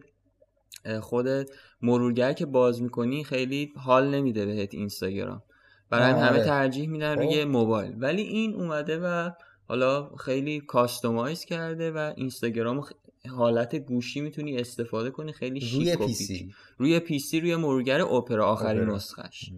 خودت 1.02 1.50
مرورگر 1.82 2.34
که 2.34 2.46
باز 2.46 2.82
می‌کنی 2.82 3.24
خیلی 3.24 3.74
حال 3.76 4.16
نمیده 4.16 4.46
بهت 4.46 4.74
اینستاگرام 4.74 5.44
برای 5.90 6.12
همه 6.12 6.30
آره. 6.30 6.44
ترجیح 6.44 6.90
میدن 6.90 7.16
خب. 7.16 7.22
روی 7.22 7.46
موبایل 7.46 7.94
ولی 7.98 8.22
این 8.22 8.54
اومده 8.54 9.00
و 9.00 9.32
حالا 9.68 10.16
خیلی 10.16 10.60
customize 10.60 11.46
کرده 11.46 11.92
و 11.92 12.14
اینستاگرام 12.18 12.84
حالت 13.30 13.76
گوشی 13.76 14.22
می‌تونی 14.22 14.58
استفاده 14.58 15.10
کنی 15.10 15.34
خیلی 15.34 15.62
شیک 15.62 15.88
روی 15.88 15.94
و 15.94 15.98
پی 15.98 16.06
پیچ. 16.06 16.28
سی 16.28 16.54
روی 16.78 17.00
PC 17.00 17.40
روی 17.40 17.56
مرورگر 17.56 18.02
اپرا 18.02 18.46
آخرین. 18.46 18.84
نسخش 18.84 19.52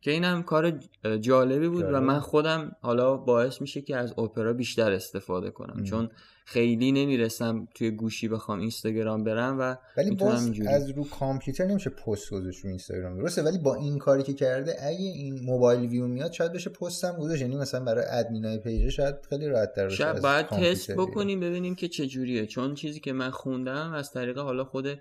که 0.00 0.10
این 0.10 0.24
هم 0.24 0.42
کار 0.42 0.78
جالبی 1.20 1.68
بود 1.68 1.84
و 1.84 1.90
جالب. 1.90 2.02
من 2.02 2.20
خودم 2.20 2.76
حالا 2.80 3.16
باعث 3.16 3.60
میشه 3.60 3.80
که 3.80 3.96
از 3.96 4.18
اپرا 4.18 4.52
بیشتر 4.52 4.92
استفاده 4.92 5.50
کنم 5.50 5.74
ام. 5.76 5.84
چون 5.84 6.10
خیلی 6.44 6.92
نمی‌رسم 6.92 7.68
توی 7.74 7.90
گوشی 7.90 8.28
بخوام 8.28 8.58
اینستاگرام 8.58 9.24
برم 9.24 9.58
و 9.58 9.76
ولی 9.96 10.10
باز 10.10 10.44
اینجوری. 10.44 10.68
از 10.68 10.90
رو 10.90 11.04
کامپیوتر 11.04 11.64
نمیشه 11.64 11.90
پست 11.90 12.30
گذاشت 12.30 12.64
رو 12.64 12.68
اینستاگرام 12.68 13.18
درسته 13.18 13.42
ولی 13.42 13.58
با 13.58 13.74
این 13.74 13.98
کاری 13.98 14.22
که 14.22 14.32
کرده 14.32 14.76
اگه 14.80 14.98
این 14.98 15.40
mobile 15.44 15.80
view 15.80 16.06
میاد 16.06 16.32
شاید 16.32 16.52
بشه 16.52 16.70
پست 16.70 17.04
هم 17.04 17.16
گذاشت 17.16 17.42
یعنی 17.42 17.56
مثلا 17.56 17.84
برای 17.84 18.04
ادمینای 18.08 18.58
page 18.58 18.88
شاید 18.88 19.14
خیلی 19.28 19.48
راحت 19.48 19.74
تر 19.74 19.84
باشه 19.84 19.96
شاید 19.96 20.22
باید 20.22 20.46
تست. 20.46 20.90
بکنیم 20.90 21.40
ببینیم 21.40 21.74
که 21.74 21.88
چجوریه 21.88 22.46
چون 22.46 22.74
چیزی 22.74 23.00
که 23.00 23.12
من 23.12 23.30
خوندم 23.30 23.92
از 23.92 24.12
طریق 24.12 24.38
حالا 24.38 24.64
خود 24.64 24.94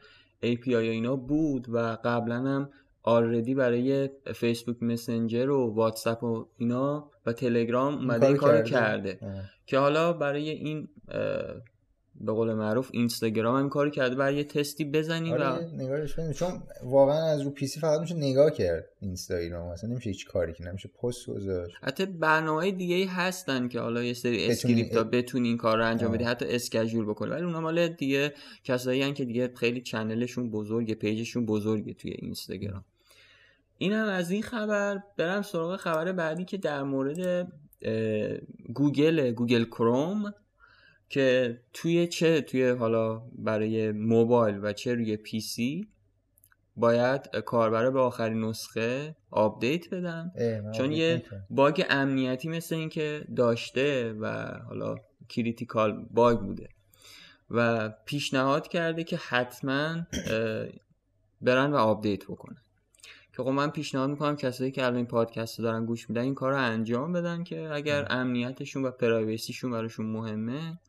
API 0.44 0.68
و 0.68 0.77
اینا 0.77 1.15
بود 1.15 1.68
و 1.70 1.98
قبلا 2.03 2.36
هم 2.36 2.70
آردی 3.03 3.56
برای 3.56 4.10
فیسبوک 4.36 4.84
مسنجر 4.84 5.50
و 5.50 5.74
واتساپ 5.74 6.24
و 6.24 6.46
اینا 6.58 7.12
و 7.25 7.34
تلگرام 7.34 7.96
اومده 7.96 8.27
این 8.27 8.38
کارو 8.38 8.62
کرده 8.62 9.20
آه. 9.22 9.41
که 9.65 9.77
حالا 9.77 10.13
برای 10.13 10.50
این 10.50 10.88
به 12.22 12.32
قول 12.32 12.54
معروف 12.54 12.90
اینستاگرام 12.94 13.56
هم 13.56 13.70
کارو 13.70 13.90
کرده 13.90 14.16
برای 14.16 14.36
یه 14.36 14.44
تستی 14.44 14.86
بزنیم 14.86 15.34
و 15.34 15.44
آره 15.44 15.70
نگاهش 15.74 16.14
کنیم 16.14 16.32
چون 16.32 16.64
واقعا 16.84 17.26
از 17.26 17.42
رو 17.42 17.50
PC 17.50 17.80
فقط 17.80 18.00
میشه 18.00 18.16
نگاه 18.16 18.52
کرد 18.52 18.86
اینستاگرام. 19.00 19.72
مثلا 19.72 19.90
نمیشه 19.90 20.10
هیچ 20.10 20.28
کاری 20.28 20.54
که 20.54 20.64
نمیشه 20.64 20.90
پست 21.04 21.30
گذاشت. 21.30 21.76
حتی 21.84 22.06
برنامه 22.06 22.72
دیگه 22.72 22.96
ای 22.96 23.06
هستن 23.06 23.68
که 23.68 23.80
حالا 23.80 24.04
یه 24.04 24.14
سری 24.14 24.48
script 24.48 24.96
ها 24.96 25.04
بتونی 25.04 25.48
این 25.48 25.58
کار 25.58 25.78
رو 25.78 25.86
انجام. 25.86 26.12
بدی 26.12 26.24
حتی 26.24 26.46
schedule 26.46 27.06
بکنی. 27.06 27.32
ولی 27.32 27.44
اونا 27.44 27.62
مال 27.62 27.88
دیگه 27.88 28.34
کسایی 28.64 29.14
که 29.14 29.26
دیگه 29.26 29.52
خیلی 29.56 29.82
channel 29.82 30.25
شون 30.25 30.50
بزرگه 30.50 30.96
page 30.96 31.21
شون 31.21 31.46
بزرگه 31.46 31.94
توی 31.94 32.12
اینستاگرام. 32.12 32.86
این 33.78 33.94
هم 33.94 34.10
از 34.10 34.32
این 34.32 34.44
خبر. 34.44 35.04
برم 35.18 35.42
سراغ 35.42 35.76
خبر 35.76 36.12
بعدی 36.12 36.46
که 36.46 36.58
در 36.58 36.84
مورد 36.84 37.48
گوگل 38.74 39.32
گوگل 39.32 39.64
کروم. 39.64 40.34
که 41.10 41.60
توی 41.74 42.08
چه 42.08 42.42
توی 42.42 42.70
حالا 42.70 43.22
برای 43.36 43.92
موبایل 43.92 44.60
و 44.62 44.74
چه 44.74 44.94
روی 44.94 45.18
PC 45.18 45.88
باید 46.75 47.28
کاربرا 47.46 47.92
به 47.92 48.00
آخرین 48.00 48.44
نسخه 48.44 49.16
آپدیت 49.32 49.94
بدن. 49.94 50.32
چون 50.75 50.92
یه. 50.92 51.24
باگ 51.50 51.86
امنیتی 51.89 52.50
مثل 52.50 52.75
این 52.75 52.89
که 52.89 53.25
داشته 53.36 54.13
و 54.13 54.51
حالا 54.68 54.96
critical 55.30 56.06
bug 56.12 56.39
بوده. 56.39 56.70
و 57.50 57.89
پیشنهاد 58.06 58.68
کرده 58.68 59.04
که 59.04 59.18
حتما 59.18 60.06
برن 61.42 61.72
و 61.72 61.75
آپدیت 61.75 62.24
بکنن. 62.24 62.62
که 63.38 63.44
خب 63.44 63.50
من 63.50 63.70
پیشنهاد 63.70 64.10
می‌کنم 64.10 64.36
کسایی 64.36 64.72
که 64.72 64.84
الان 64.84 64.96
این 64.96 65.06
پادکست 65.06 65.60
رو 65.60 65.66
دارن 65.66 65.86
گوش 65.86 66.10
میدن 66.10 66.22
این 66.22 66.36
کار 66.36 66.51
رو 66.51 66.58
انجام 66.58 67.13
بدن 67.13 67.44
که 67.44 67.70
اگر 67.74 68.08
امنیتشون 68.10 68.84
و 68.84 68.92
privacy 68.92 69.42
شون 69.42 69.72
براشون 69.72 70.06
مهمه 70.06 70.80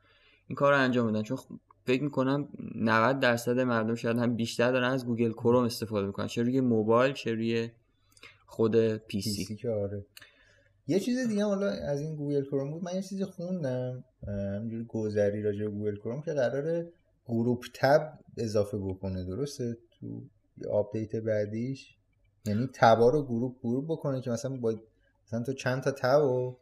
این 0.50 0.54
کار 0.56 0.72
رو 0.72 0.78
انجام 0.78 1.12
بدن 1.12 1.22
چون 1.22 1.38
فکر 1.84 2.02
می‌کنم 2.02 2.48
90 2.74 3.20
درصد 3.20 3.60
مردم 3.60 3.94
شاید 3.94 4.16
هم 4.16 4.36
بیشتر 4.36 4.72
دارن 4.72 4.90
از 4.90 5.06
گوگل 5.06 5.32
کروم 5.32 5.64
استفاده 5.64 6.06
می‌کنن. 6.06 6.26
چه 6.26 6.42
روی 6.42 6.60
موبایل 6.60 7.12
چه 7.12 7.34
روی 7.34 7.70
خود 8.46 8.96
PC. 8.96 9.68
آره. 9.68 10.04
یه 10.86 11.00
چیز 11.00 11.28
دیگه 11.28 11.44
حالا 11.44 11.66
از 11.66 12.00
این 12.00 12.16
گوگل 12.16 12.44
کروم 12.44 12.70
بود. 12.70 12.84
من 12.84 12.94
یه 12.94 13.02
چیزی 13.02 13.24
خوندم 13.24 14.04
همینجوری 14.56 14.84
گذری 14.88 15.42
راجع 15.42 15.64
به 15.64 15.70
گوگل 15.70 15.96
کروم 15.96 16.22
که 16.22 16.32
قراره 16.32 16.92
group 17.26 17.64
tab 17.74 18.18
اضافه 18.36 18.78
بکنه 18.78 19.24
درسته؟ 19.24 19.76
تو 20.00 20.22
آپدیت 20.70 21.16
بعدیش. 21.16 21.96
یعنی 22.46 22.68
tab 22.74 23.01
ا 23.01 23.10
رو 23.10 23.22
group 23.22 23.56
group 23.62 23.84
بکنه 23.84 24.20
که 24.20 24.30
مثلا 24.30 24.56
با 24.56 24.74
مثلا 25.26 25.42
تو 25.42 25.52
چند 25.52 25.82
تا 25.82 25.90
tab 25.90 26.20
رو 26.20 26.58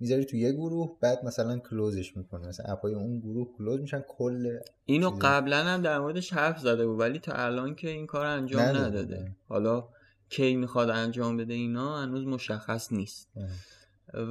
می‌ذاری 0.00 0.24
تو 0.24 0.36
یه 0.36 0.52
گروه 0.52 0.96
بعد 1.00 1.24
مثلا 1.24 1.58
کلوزش 1.58 2.16
می‌کنه 2.16 2.48
مثلا 2.48 2.72
اپای 2.72 2.94
اون 2.94 3.20
گروه 3.20 3.48
کلوز 3.58 3.80
میشن 3.80 4.04
کل 4.08 4.58
اینو. 4.84 5.10
قبلا 5.20 5.64
هم 5.64 5.82
در 5.82 5.98
موردش 5.98 6.32
حرف 6.32 6.58
زده 6.58 6.86
بود 6.86 7.00
ولی 7.00 7.18
تا 7.18 7.32
الان 7.32 7.74
که 7.74 7.90
این 7.90 8.06
کار 8.06 8.26
انجام 8.26 8.62
نداده. 8.62 8.86
نداده 8.86 9.36
حالا 9.48 9.88
کی 10.30 10.56
می‌خواد 10.56 10.90
انجام 10.90 11.36
بده 11.36 11.54
اینا 11.54 12.02
هنوز 12.02 12.26
مشخص 12.26 12.92
نیست 12.92 13.28
اه. 13.36 13.48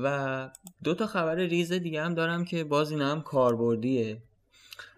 و 0.04 0.50
دو 0.84 0.94
تا 0.94 1.08
خبر 1.08 1.36
ریز 1.36 1.74
دیگه 1.74 2.02
هم 2.04 2.14
دارم 2.14 2.46
که 2.46 2.64
باز 2.64 2.92
اینا 2.92 3.12
هم 3.12 3.22
کاربردیه 3.22 4.18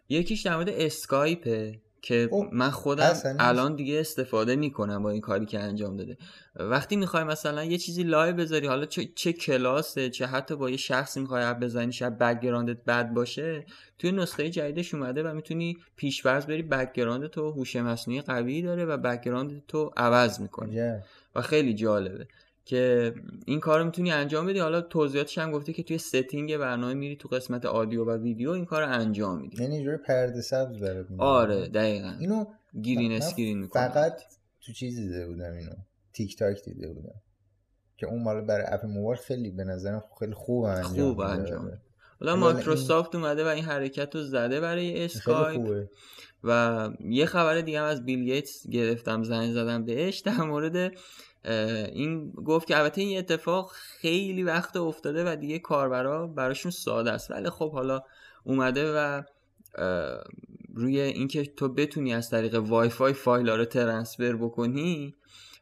یکیش 0.10 0.42
در 0.42 0.56
مورد 0.56 0.70
اسکایپه 0.70 1.82
که 2.02 2.28
خب، 2.32 2.50
من 2.52 2.70
خودم؟ 2.70 3.14
الان 3.40 3.76
دیگه 3.76 4.00
استفاده 4.00 4.56
می‌کنم 4.56 5.04
با 5.04 5.10
این 5.10 5.22
کاری 5.22 5.46
که 5.46 5.60
انجام 5.60 5.98
داده 5.98 6.18
وقتی 6.56 6.96
می‌خوای 6.96 7.24
مثلا 7.24 7.64
یه 7.64 7.78
چیزی 7.78 8.04
live 8.04 8.36
بذاری 8.36 8.68
حالا 8.68 8.86
چه, 8.86 9.06
چه 9.16 9.34
کلاسه 9.34 10.10
چه 10.10 10.26
حتی 10.26 10.56
با 10.56 10.70
یه 10.70 10.78
شخصی 10.78 11.20
می‌خوای 11.20 11.44
اپ 11.44 11.60
بزنی 11.60 11.94
شاید 11.94 12.18
background 12.18 12.78
ت 12.78 12.84
بد 12.84 13.14
باشه 13.14 13.66
توی 14.00 14.12
نسخه 14.12 14.50
جدیدش 14.50 14.94
اومده 14.94 15.24
و 15.24 15.34
می‌تونی 15.34 15.78
پیشورز 15.96 16.46
بری 16.46 16.64
background 16.64 17.28
تو 17.28 17.52
هوش 17.52 17.76
مصنوعی 17.76 18.22
قوی 18.22 18.62
داره 18.62 18.86
و 18.86 18.98
background 18.98 19.64
تو 19.68 19.92
عوض 19.98 20.40
می‌کنه 20.40 20.70
عجب. 20.70 21.04
و 21.36 21.42
خیلی 21.42 21.74
جالبه 21.74 22.28
که 22.70 23.14
این 23.46 23.60
کار 23.60 23.80
رو 23.80 23.86
می‌تونی 23.86 24.12
انجام 24.12 24.46
بدی. 24.46 24.60
حالا 24.60 24.82
توضیحاتش 24.82 25.38
هم 25.38 25.52
گفته 25.52 25.74
که 25.74 25.84
توی 25.84 25.98
setting 25.98 26.58
برنامه 26.58 26.94
میری 26.94 27.16
تو 27.16 27.28
قسمت 27.28 27.66
آدیو 27.66 28.06
و 28.06 28.18
ویدیو 28.18 28.50
این 28.50 28.66
کار 28.66 28.82
رو 28.82 28.92
انجام 28.92 29.42
میدی. 29.42 29.64
یعنی 29.64 29.76
اینجوری 29.76 29.98
پرده 29.98 30.42
سبز 30.42 30.80
برات. 30.80 31.06
آره 31.18 31.68
دقیقا. 31.68 32.14
اینو 32.20 32.46
green 32.84 33.12
من 33.12 33.18
screen 33.18 33.60
می‌کنه 33.60 33.90
فقط 33.90 34.22
تو 34.62 34.74
چیز 34.74 35.00
دیده 35.00 35.28
بودم 35.28 35.54
اینو. 35.54 35.72
تیک 36.14 36.38
تاک 36.38 36.64
دیده 36.66 36.94
بودم. 36.94 37.16
که 37.98 38.06
اون 38.06 38.24
مال 38.24 38.42
برای 38.42 38.66
اپ 38.68 38.86
موبایل 38.86 39.20
خیلی 39.20 39.52
به 39.52 39.64
نظرم 39.64 40.04
خیلی 40.20 40.34
خوب 40.34 40.64
انجام 40.64 40.94
خوب. 40.94 41.20
انجام. 41.20 41.72
حالا 42.20 42.36
مایکروسافت 42.36 43.16
اومده 43.16 43.44
و 43.44 43.48
این 43.48 43.64
حرکت 43.64 44.16
رو 44.16 44.24
زده 44.24 44.60
برای 44.60 45.06
اسکایپ. 45.06 45.62
خوبه. 45.62 45.90
و 46.44 46.90
یه 47.10 47.26
خبر 47.26 47.62
دیگه 47.62 47.80
هم 47.80 47.86
از 47.86 48.06
بیل 48.06 48.24
گیتس 48.24 48.68
گرفتم 48.68 49.24
زنگ 49.24 49.54
زدم 49.54 49.86
بهش. 49.86 50.20
در 50.20 50.42
مورد 50.42 50.92
این 51.46 52.32
گفت 52.32 52.68
که 52.68 52.78
البته 52.78 53.02
این 53.02 53.18
اتفاق 53.18 53.72
خیلی 53.72 54.44
وقت 54.44 54.76
افتاده 54.78 55.32
و 55.32 55.36
دیگه 55.36 55.60
کاربرا 55.60 56.28
براشون 56.28 56.72
ساده 56.72 57.12
است. 57.12 57.32
ولی 57.32 57.50
خب 57.50 57.72
حالا 57.72 58.02
اومده 58.44 58.94
و 58.96 59.24
روی 60.76 61.02
اینکه 61.02 61.46
تو 61.46 61.70
بتونی 61.70 62.14
از 62.14 62.30
طریق 62.30 62.56
وای 62.56 62.90
فای 62.90 63.14
فایل 63.14 63.50
رو 63.50 63.66
transfer 63.66 64.36
بکنی 64.36 65.16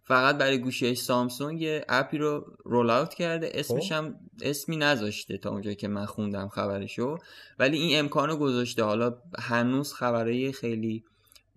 فقط 0.03 0.37
برای 0.37 0.57
گوشی 0.57 0.95
سامسونگ 0.95 1.61
یه 1.61 1.85
اپی 1.89 2.17
رو 2.17 2.45
roll 2.65 2.89
out 2.89 3.13
کرده. 3.13 3.51
اسمش 3.53 3.91
خب. 3.91 3.95
هم 3.95 4.15
اسمی 4.41 4.77
نذاشته 4.77 5.37
تا 5.37 5.49
اونجایی 5.49 5.75
که 5.75 5.87
من 5.87 6.05
خوندم 6.05 6.47
خبرشو. 6.47 7.17
ولی 7.59 7.77
این 7.77 7.99
امکانو 7.99 8.35
گذاشته. 8.35 8.83
حالا 8.83 9.17
هنوز 9.39 9.93
خبرهای 9.93 10.51
خیلی 10.51 11.03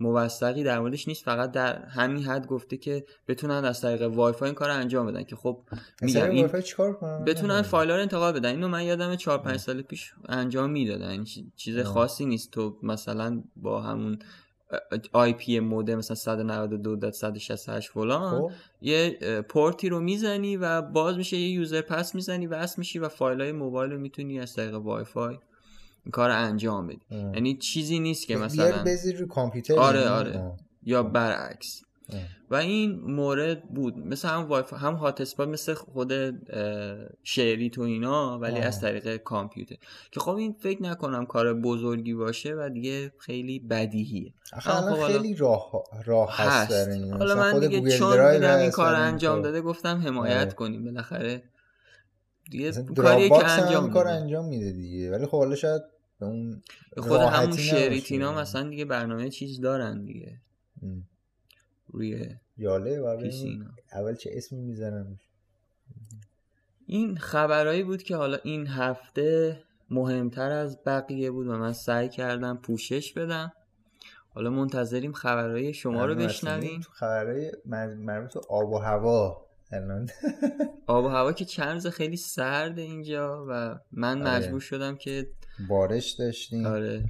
موثقی 0.00 0.62
در 0.62 0.80
موردش 0.80 1.08
نیست 1.08 1.24
فقط 1.24 1.52
در 1.52 1.84
همین 1.84 2.24
حد 2.24 2.46
گفته 2.46 2.76
که 2.76 3.04
بتونن 3.28 3.64
از 3.64 3.80
طریق 3.80 4.02
وای 4.02 4.32
فای 4.32 4.48
این 4.48 4.54
کار 4.54 4.68
رو 4.68 4.74
انجام 4.74 5.06
بدن 5.06 5.22
که 5.22 5.36
خب 5.36 5.62
میگم 6.02 6.30
این 6.30 6.46
بتونن 7.26 7.62
فایل 7.62 7.90
رو 7.90 8.00
انتقال 8.00 8.32
بدن. 8.32 8.50
اینو 8.50 8.68
من 8.68 8.84
یادم 8.84 9.16
4 9.16 9.38
5 9.38 9.50
آه. 9.50 9.58
سال 9.58 9.82
پیش 9.82 10.12
انجام 10.28 10.70
می‌دادن. 10.70 11.24
چیز. 11.56 11.78
خاصی 11.78 12.26
نیست. 12.26 12.50
تو 12.50 12.76
مثلا 12.82 13.42
با 13.56 13.82
همون 13.82 14.18
IP 15.12 15.60
مودم 15.60 15.94
مثلا 15.94 16.36
192.168 17.10 17.80
فلان 17.80 18.30
خب. 18.30 18.50
یه 18.80 19.18
پورتی 19.48 19.88
رو 19.88 20.00
می‌زنی 20.00 20.56
و 20.56 20.82
باز 20.82 21.16
میشه 21.16 21.36
یه 21.36 21.48
user 21.48 21.80
pass 21.80 22.14
می‌زنی 22.14 22.46
وصل 22.46 22.74
میشی 22.78 22.98
و 22.98 23.08
فایل 23.08 23.40
های 23.40 23.52
موبایل 23.52 23.92
رو 23.92 23.98
می‌تونی 23.98 24.40
از 24.40 24.54
طریق 24.54 24.74
وای 24.74 25.04
فای 25.04 25.38
کار 26.12 26.28
رو 26.28 26.36
انجام 26.36 26.86
بدی. 26.86 27.00
یعنی 27.10 27.56
چیزی 27.56 27.98
نیست 27.98 28.26
که 28.26 28.36
مثلا 28.36 28.82
بذاری 28.82 29.16
رو 29.16 29.26
کامپیوتر 29.26 29.78
آره، 29.78 30.00
یعنی؟ 30.00 30.10
آره. 30.10 30.52
یا 30.82 31.02
برعکس. 31.02 31.82
و 32.50 32.54
این 32.54 33.00
مورد 33.00 33.62
بود 33.62 33.98
مثل 33.98 34.28
هم 34.28 34.42
وای 34.42 34.62
فای 34.62 34.78
هم 34.78 34.94
هات 34.94 35.20
اسپات 35.20 35.48
مثل 35.48 35.74
خود 35.74 36.12
شعری 37.22 37.70
تو 37.70 37.82
اینا 37.82 38.38
ولی 38.38 38.58
آه. 38.58 38.64
از 38.64 38.80
طریق 38.80 39.16
کامپیوتر 39.16 39.76
که 40.10 40.20
خب 40.20 40.34
این 40.34 40.52
فکر 40.52 40.82
نکنم 40.82 41.26
کار 41.26 41.54
بزرگی 41.54 42.14
باشه 42.14 42.54
و 42.54 42.70
دیگه 42.74 43.12
خیلی 43.18 43.58
بدیهیه 43.58 44.34
الان 44.66 44.94
خب 44.94 45.06
خیلی 45.06 45.34
راه 45.34 45.70
راه 46.04 46.36
هست, 46.36 46.72
هست. 46.72 47.12
حالا 47.12 47.34
من 47.34 47.52
خود 47.52 47.66
دیگه 47.66 47.98
چون 47.98 48.32
دیدم 48.32 48.58
این 48.58 48.70
کار 48.70 48.94
انجام 48.94 49.34
کار. 49.34 49.42
داده 49.42 49.60
گفتم 49.60 50.02
حمایت 50.06 50.36
آره. 50.36 50.50
کنیم 50.50 50.84
بالاخره 50.84 51.42
دیگه 52.50 52.72
کاریه 52.96 53.28
که 53.28 53.50
انجام 53.50 53.90
کار. 53.90 54.08
انجام 54.08 54.44
میده 54.44 54.72
دیگه. 54.72 55.10
ولی 55.10 55.26
خب 55.26 55.38
حالا 55.38 55.54
شاید 55.56 55.82
به 56.20 56.26
اون 56.26 56.62
خود 56.96 57.20
همون. 57.20 57.56
شریتینا 57.56 58.32
مثلا 58.32 58.68
دیگه 58.68 58.84
برنامه 58.84 59.30
چیز 59.30 59.60
دارن 59.60 60.04
دیگه. 60.04 60.40
ام. 60.82 61.04
روی 61.88 62.26
اینا. 63.44 63.64
اول 63.92 64.14
چه 64.14 64.30
اسمی 64.32 64.60
می‌زنن؟ 64.60 65.18
این 66.86 67.16
خبرهایی 67.16 67.82
بود 67.82 68.02
که 68.02 68.16
حالا 68.16 68.38
این 68.44 68.66
هفته 68.66 69.62
مهمتر 69.90 70.50
از 70.50 70.78
بقیه 70.86 71.30
بود 71.30 71.46
و 71.46 71.52
من 71.58 71.72
سعی 71.72 72.08
کردم 72.08 72.56
پوشش 72.56 73.12
بدم. 73.12 73.52
حالا 74.34 74.50
منتظریم 74.50 75.12
خبرهای 75.12 75.74
شما 75.74 76.06
رو 76.06 76.14
بشنویم. 76.14 76.80
خبرهای 76.92 77.52
مر- 77.66 77.94
مربوط 77.94 78.36
آب 78.36 78.72
و 78.72 78.78
هوا. 78.78 79.46
الان 79.72 80.08
آب 80.86 81.04
و 81.04 81.08
هوا 81.08 81.32
که 81.32 81.44
چند 81.44 81.72
روز 81.72 81.86
خیلی 81.86 82.16
سرده 82.16 82.82
اینجا 82.82 83.46
و 83.48 83.78
من 83.92 84.22
آره. 84.22 84.36
مجبور 84.36 84.60
شدم 84.60 84.96
که 84.96 85.26
بارش 85.68 86.10
داشتیم 86.10 86.66
آره 86.66 87.04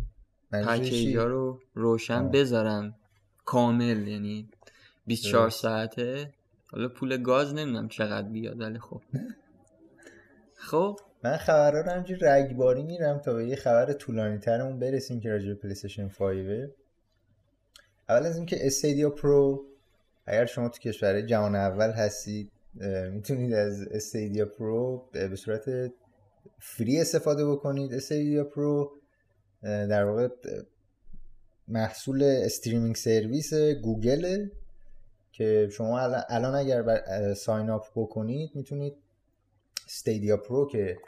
پکیجا؟ 0.53 1.27
رو 1.27 1.61
روشن 1.75 2.25
آه. 2.25 2.31
بذارم 2.31 2.95
کامل 3.45 4.09
یعنی 4.09 4.49
24 5.07 5.43
درست. 5.45 5.63
ساعته 5.63 6.33
حالا 6.67 6.89
پول 6.89 7.23
گاز 7.23 7.55
نمی‌دونم 7.55 7.89
چقدر 7.89 8.29
بیاد 8.29 8.61
ولی 8.61 8.79
خب 8.79 9.03
خب 10.55 11.01
من 11.25 11.37
خبرها 11.37 11.81
رو 11.81 11.91
همینجوری 11.91 12.21
رگباری 12.23 12.83
میرم 12.83 13.19
تا 13.19 13.35
به 13.35 13.47
یه 13.47 13.57
خبر 13.57 13.93
طولانی 13.93 14.39
ترمون 14.39 14.79
برسیم 14.79 15.21
که 15.21 15.31
راجع 15.31 15.49
به 15.49 15.55
PlayStation 15.55 16.09
5 16.09 16.71
اول 18.09 18.27
از 18.27 18.37
اینکه 18.37 18.67
Stadia 18.67 19.11
Pro 19.11 19.70
اگر 20.31 20.47
شما 20.47 20.69
تو 20.69 20.79
کشورهای 20.79 21.27
جهان 21.27 21.55
اول 21.55 21.91
هستید 21.91 22.51
می‌تونید 23.13 23.53
از 23.55 23.83
Stadia 23.83 24.47
Pro 24.47 25.09
به 25.13 25.37
صورت 25.37 25.93
free 26.59 27.01
استفاده 27.01 27.47
بکنید. 27.47 27.95
Stadia 27.95 28.45
Pro 28.45 28.93
در 29.63 30.05
واقع 30.05 30.29
محصول 31.69 32.23
streaming 32.23 32.95
service 32.95 33.55
گوگل 33.55 34.49
که 35.33 35.69
شما 35.73 36.01
الان- 36.01 36.55
اگر 36.55 36.83
بر 36.83 37.35
sign 37.35 37.71
up 37.71 37.85
بکنید 37.97 38.51
می‌تونید 38.55 38.95
Stadia 39.89 40.37
Pro 40.37 40.69
که 40.69 40.99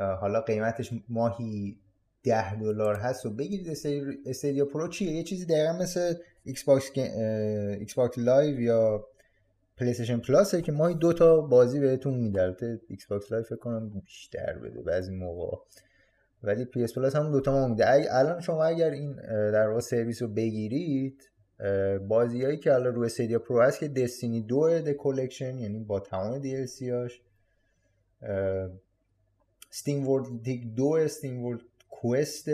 حالا 0.00 0.40
قیمتش 0.40 0.90
ماهی 1.08 1.76
ده 2.22 2.54
دلار 2.54 2.94
هست 2.96 3.26
و 3.26 3.30
بگیرید 3.30 3.68
Stadia 4.26 4.64
Pro. 4.64 4.88
چیه؟ 4.88 5.12
یه 5.12 5.22
چیزی 5.22 5.46
دقیقا 5.46 5.72
مثل 5.72 6.14
Xbox 6.44 6.90
Xbox 6.96 8.18
Live 8.18 8.60
یا 8.60 9.06
PlayStation 9.76 9.90
Plus 9.90 10.18
ه 10.18 10.62
که 10.62 10.72
ماهی 10.72 10.94
دو 10.94 11.12
تا 11.12 11.40
بازی 11.40 11.80
بهتون 11.80 12.14
میده 12.14 12.56
Xbox 12.88 13.32
Live 13.32 13.44
فکر 13.44 13.56
کنم 13.56 13.88
بیشتر 13.88 14.58
بده 14.58 14.82
بعضی 14.82 15.12
موقع. 15.12 15.56
ولی 16.44 16.64
PS 16.64 16.94
Plus 16.94 17.16
هم 17.16 17.32
دو 17.32 17.40
تا 17.40 17.52
ماه 17.52 17.68
میده 17.68 18.14
الان 18.14 18.40
شما 18.40 18.64
اگر 18.64 18.90
این 18.90 19.16
در 19.50 19.68
واقع 19.68 19.80
سرویس 19.80 20.22
رو 20.22 20.28
بگیرید 20.28 21.30
بازیایی 22.08 22.56
که 22.56 22.74
الان 22.74 22.94
روی 22.94 23.06
Stadia 23.06 23.38
Pro 23.38 23.62
هست 23.62 23.80
که 23.80 23.88
Destiny 23.88 24.42
دو 24.42 24.80
The 24.80 24.92
Collection 24.92 25.58
یعنی 25.58 25.80
با 25.80 26.00
تمام 26.00 26.38
DLC 26.38 26.90
هاش 26.90 27.22
SteamWorld 29.70 30.42
Dig 30.42 30.74
دو 30.74 30.86
SteamWorld 30.86 31.60
Quest 31.90 32.48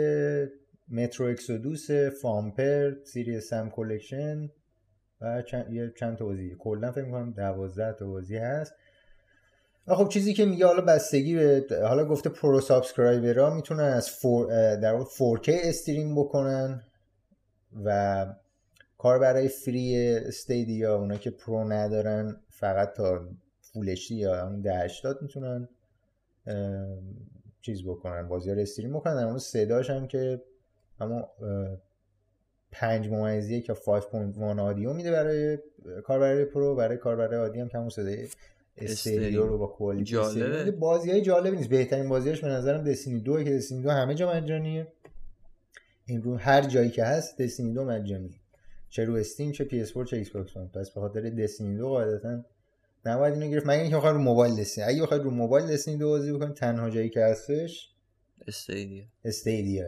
Metro 0.91 1.25
Exodus 1.25 1.91
Thumper 2.21 2.93
Serious 3.03 3.39
Sam 3.39 3.69
Collection 3.69 4.49
و 5.21 5.41
چند, 5.41 5.73
یه 5.73 5.93
چند 5.97 6.17
تا 6.17 6.25
بازی. 6.25 6.55
کلا 6.59 6.91
فکر 6.91 7.03
می‌کنم 7.03 7.31
دوازده 7.31 7.93
تا 7.93 8.07
بازی 8.07 8.37
هست. 8.37 8.73
خب 9.87 10.09
چیزی 10.09 10.33
که 10.33 10.45
میگه 10.45 10.65
حالا 10.65 10.81
بستگی 10.81 11.35
به 11.35 11.65
حالا 11.87 12.05
گفته 12.05 12.29
Pro 12.29 12.61
subscriber 12.61 13.39
ها 13.39 13.49
می‌تونن 13.49 13.83
از 13.83 14.09
four 14.09 14.75
در 14.75 14.93
واقع 14.93 15.09
4K 15.37 15.49
stream 15.49 16.15
بکنن 16.15 16.83
و 17.85 18.25
کاربرای 18.97 19.47
free 19.47 20.15
Stadia 20.17 20.97
اونا 20.97 21.17
که 21.17 21.31
Pro 21.31 21.71
ندارن 21.71 22.39
فقط 22.49 22.93
تا 22.93 23.29
فول 23.61 23.95
HD 23.95 24.11
یا 24.11 24.35
همون 24.35 24.67
1080 24.67 25.21
می‌تونن 25.21 25.69
چیز 27.61 27.83
بکنن 27.83 28.27
بازی 28.27 28.51
رو 28.51 28.61
stream 28.61 28.93
بکنن. 28.93 29.15
در 29.15 29.25
مورد 29.25 29.37
صداش 29.37 29.89
هم 29.89 30.07
که 30.07 30.41
همون 31.01 31.23
پنج 32.71 33.07
ممیز 33.07 33.49
یک 33.49 33.69
یا 33.69 33.75
5.1 33.75 34.59
audio 34.59 34.93
میده 34.93 35.11
برای 35.11 35.57
کاربرای 36.03 36.14
Pro 36.14 36.19
برای 36.19 36.45
کاربرای 36.45 37.39
عادی 37.39 37.59
هم 37.59 37.69
که 37.69 37.77
همون 37.77 37.89
صدای 37.89 38.27
استریو. 38.77 39.45
رو 39.45 39.57
با 39.57 39.67
quality 39.67 40.71
بازی 40.71 41.11
های 41.11 41.21
جالبی 41.21 41.57
نیست. 41.57 41.69
بهترین 41.69 42.09
بازیاش 42.09 42.41
به 42.41 42.47
نظرم 42.47 42.83
Destiny 42.83 43.19
دو 43.19 43.43
که 43.43 43.57
Destiny 43.57 43.81
دو 43.81 43.89
همه 43.89 44.15
جا 44.15 44.33
مجانیه. 44.33 44.87
این 46.05 46.21
رو 46.21 46.37
هر 46.37 46.61
جایی 46.61 46.89
که 46.89 47.03
هست 47.03 47.41
Destiny 47.41 47.73
دو 47.73 47.85
مجانیه. 47.85 48.39
چه 48.89 49.05
رو 49.05 49.15
Steam 49.15 49.51
چه 49.51 49.63
PS 49.63 49.93
4 49.93 50.05
چه 50.05 50.17
Xbox 50.17 50.57
پس 50.57 50.91
به 50.91 51.01
خاطر 51.01 51.29
Destiny 51.29 51.77
دو 51.77 51.89
قاعدتا 51.89 52.43
نباید 53.05 53.33
اینو 53.33 53.47
گرفت. 53.47 53.65
مگر 53.67 53.81
اینکه 53.81 53.95
بخواید 53.95 54.15
رو 54.15 54.21
موبایل 54.21 54.55
Destiny 54.55 54.87
اگه 54.87 55.01
بخواید 55.01 55.23
رو 55.23 55.31
موبایل 55.31 55.67
Destiny 55.67 55.97
دو 55.97 56.09
بازی 56.09 56.33
بکنید 56.33 56.53
تنها 56.53 56.89
جایی 56.89 57.09
که 57.09 57.19
هستش 57.19 57.89
Stadia 58.47 59.03
Stadia 59.25 59.85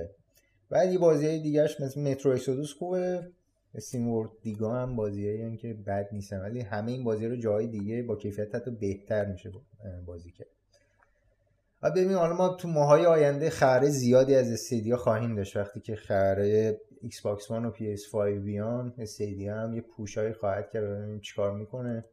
بعد 0.73 0.91
یه 0.91 0.99
بازی 0.99 1.27
های 1.27 1.39
دیگهش 1.39 1.79
مثل 1.79 2.01
Metro 2.01 2.31
Exodus 2.31 2.73
خوبه. 2.73 3.27
SteamWorld 3.75 4.07
Dig 4.07 4.29
ا 4.41 4.73
هم 4.75 4.95
بازیایی 4.95 5.57
که 5.57 5.73
بد 5.73 6.09
نیستن 6.11 6.41
ولی 6.41 6.61
همه 6.61 6.91
این 6.91 7.03
بازی 7.03 7.27
رو 7.27 7.35
جای 7.35 7.67
دیگه 7.67 8.03
با 8.03 8.15
کیفیت 8.15 8.55
حتی 8.55 8.71
بهتر 8.71 9.25
میشه 9.25 9.51
بازی 10.05 10.31
کرد. 10.31 10.47
ببین 11.95 12.11
حالا 12.11 12.35
ما 12.35 12.49
تو 12.49 12.67
ماهای 12.67 13.05
آینده 13.05 13.49
خبر 13.49 13.89
زیادی 13.89 14.35
از 14.35 14.51
Stadia 14.51 14.97
خواهیم 14.97 15.35
داشت. 15.35 15.57
وقتی 15.57 15.79
که 15.79 15.95
بالاخره 15.95 16.79
Xbox 17.01 17.51
One 17.51 17.65
و 17.65 17.71
PS 17.71 18.11
5 18.11 18.39
بیان 18.39 18.93
Stadia 18.97 19.55
هم 19.55 19.73
یه 19.73 19.81
push 19.81 20.16
ایی 20.16 20.33
خواهد 20.33 20.71
کرد 20.71 20.83
ببینیم 20.83 21.19
چیکار 21.19 21.57
می‌کنه. 21.57 22.03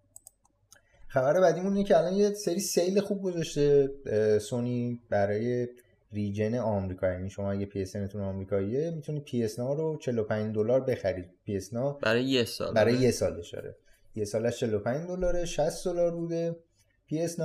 خبر 1.08 1.40
بعدیمون 1.40 1.72
اینه 1.72 1.88
که 1.88 1.98
الان 1.98 2.12
یه 2.12 2.30
سری 2.30 2.60
sale 2.60 3.00
خوب 3.00 3.22
گذاشته 3.22 3.90
سونی 4.38 5.00
برای 5.10 5.68
region 6.12 6.54
آمریکا 6.54 7.12
یعنی 7.12 7.30
شما 7.30 7.52
اگه 7.52 7.66
PS 7.66 7.92
تون 7.92 8.20
آمریکاییه 8.20 8.90
می‌تونید 8.90 9.24
PS 9.24 9.42
Now 9.44 9.58
رو 9.58 9.98
45 10.00 10.54
دلار 10.54 10.80
بخرید 10.80 11.30
PS 11.44 11.74
برای 11.74 12.24
یه 12.24 12.44
سال. 12.44 12.74
برای 12.74 12.94
یه 12.94 13.10
سالش 13.10 13.54
داره 13.54 13.76
یه 14.14 14.24
سالش 14.24 14.60
45 14.60 15.08
دلاره 15.08 15.44
60 15.44 15.84
دلار 15.84 16.16
بوده. 16.16 16.56
PS 17.06 17.36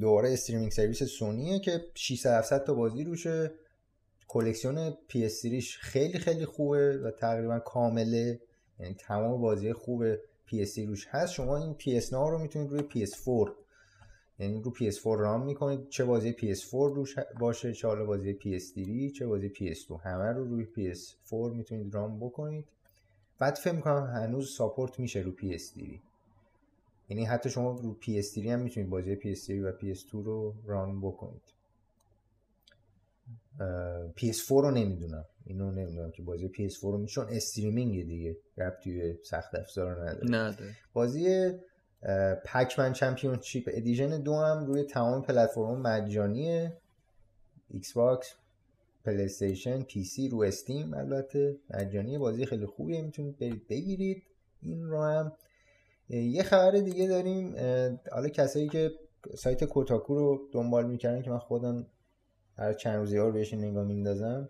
Now 0.00 0.32
streaming 0.32 0.72
service 0.72 1.02
سونیه 1.02 1.60
که 1.60 1.80
600 1.94 2.38
700 2.38 2.64
تا 2.64 2.74
بازی 2.74 3.04
روشه. 3.04 3.50
کلکسیون 4.28 4.96
PS 5.08 5.42
خیلی 5.80 6.18
خیلی 6.18 6.44
خوبه 6.44 6.98
و 6.98 7.10
تقریبا 7.10 7.58
کامله. 7.58 8.40
یعنی 8.78 8.94
تمام 8.94 9.40
بازی 9.40 9.72
خوب 9.72 10.04
PS 10.46 10.78
روش 10.78 11.06
هست. 11.10 11.32
شما 11.32 11.56
این 11.56 11.74
PS 11.74 11.96
Now 11.96 12.12
رو 12.12 12.38
می‌تونید 12.38 12.70
روی 12.70 12.82
PS 12.82 13.24
4 13.24 13.56
یعنی 14.40 14.62
رو 14.62 14.72
PS4 14.74 15.04
run 15.04 15.44
می‌کنید 15.44 15.88
چه 15.88 16.04
بازی 16.04 16.32
PS4 16.32 16.72
روش 16.72 17.18
باشه 17.18 17.72
چه 17.72 17.88
حالا 17.88 18.04
بازی 18.04 18.34
PS3 18.34 19.12
چه 19.18 19.26
بازی 19.26 19.50
PS2 19.50 20.00
همه 20.02 20.32
رو 20.32 20.44
روی 20.44 20.66
PS4 20.66 21.32
می‌تونید 21.32 21.94
run 21.94 22.20
بکنید 22.20 22.64
بعد 23.38 23.54
فکر 23.54 23.72
می‌کنم 23.72 24.06
هنوز 24.06 24.54
support 24.56 25.00
میشه 25.00 25.20
رو 25.20 25.32
PS3 25.32 25.82
یعنی 27.08 27.24
حتی 27.24 27.50
شما 27.50 27.70
رو 27.70 27.96
PS3 28.02 28.38
هم 28.38 28.60
می‌تونید 28.60 28.90
بازی 28.90 29.16
PS3 29.16 29.50
و 29.50 29.72
PS2 29.72 30.10
رو 30.12 30.54
run 30.66 31.00
بکنید 31.00 31.42
PS4 34.16 34.48
رو 34.48 34.70
نمی‌دونم 34.70 35.24
اینو 35.44 35.70
نمی‌دونم 35.70 36.10
که 36.10 36.22
بازی 36.22 36.48
PS4 36.48 36.82
رو 36.82 36.98
میشون 36.98 37.26
streaming 37.30 38.06
دیگه 38.06 38.36
ربطی 38.56 39.14
سخت 39.22 39.54
افزار 39.54 40.08
نداره 40.08 40.28
نداره 40.30 40.76
بازی 40.92 41.50
Pac-Man 42.44 42.92
Championship 42.92 43.70
Edition 43.72 44.22
دو 44.22 44.34
هم 44.34 44.66
روی 44.66 44.82
تمام 44.82 45.22
پلتفرم 45.22 45.80
مجانیه. 45.80 46.76
Xbox 47.70 48.34
PlayStation 49.04 49.82
PC 49.82 50.28
رو 50.28 50.42
Steam 50.42 50.94
البته 50.94 51.56
مجانیه. 51.70 52.18
بازی 52.18 52.46
خیلی 52.46 52.66
خوبیه. 52.66 53.02
می‌تونید 53.02 53.38
برید 53.38 53.68
بگیرید 53.68 54.22
این 54.62 54.86
رو 54.86 55.02
هم. 55.02 55.32
یه 56.08 56.42
خبر 56.42 56.70
دیگه 56.70 57.08
داریم. 57.08 57.54
حالا 58.12 58.28
کسایی 58.28 58.68
که 58.68 58.90
سایت 59.36 59.64
Kotaku 59.64 60.14
رو 60.14 60.48
دنبال 60.52 60.86
می‌کردن 60.86 61.22
که 61.22 61.30
من 61.30 61.38
خودم 61.38 61.86
هر 62.56 62.74
چند 62.74 62.96
روزی 62.96 63.16
ها 63.16 63.26
رو 63.26 63.32
بهش 63.32 63.54
نگاه 63.54 63.84
میندازم. 63.84 64.48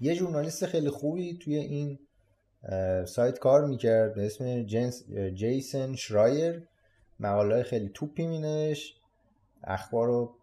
یه 0.00 0.14
journalist 0.14 0.66
خیلی 0.66 0.90
خوبی 0.90 1.38
توی 1.38 1.56
این 1.56 1.98
سایت 3.06 3.38
کار 3.38 3.64
می‌کرد 3.64 4.14
به 4.14 4.26
اسم 4.26 4.62
جنس 4.62 5.04
Jason 5.34 5.94
Schreier. 5.94 6.68
مقاله 7.20 7.62
خیلی 7.62 7.90
توپی 7.94 8.26
مینوشت. 8.26 9.00
اخبار 9.64 10.06
رو 10.06 10.34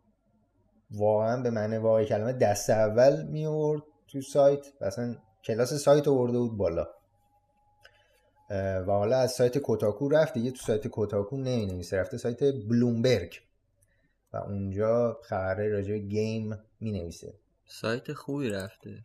واقعا 0.92 1.42
به 1.42 1.50
معنی 1.50 1.78
واقعی 1.78 2.06
کلمه 2.06 2.34
دست 2.34 2.70
اول 2.70 3.26
می 3.26 3.46
آورد 3.46 3.82
تو 4.08 4.22
سایت 4.22 4.68
اصلا 4.82 5.16
کلاس 5.44 5.74
سایت 5.74 6.08
آورده 6.08 6.38
بود 6.38 6.58
بالا. 6.58 6.88
و 8.50 8.86
حالا 8.86 9.18
از 9.18 9.32
سایت 9.32 9.58
Kotaku 9.58 10.10
رفت. 10.10 10.34
دیگه 10.34 10.52
تو 10.52 10.58
سایت 10.58 10.88
Kotaku 10.88 11.38
نمی 11.38 11.66
نویسه 11.66 11.98
رفته 11.98 12.18
سایت 12.18 12.44
بلومبرگ. 12.44 13.42
و 14.34 14.38
اونجا 14.38 15.20
خبره 15.24 15.70
راجع 15.70 15.98
game 15.98 16.60
می 16.80 16.92
نویسه 16.92 17.34
سایت 17.66 18.14
خوبی 18.14 18.50
رفته. 18.50 19.04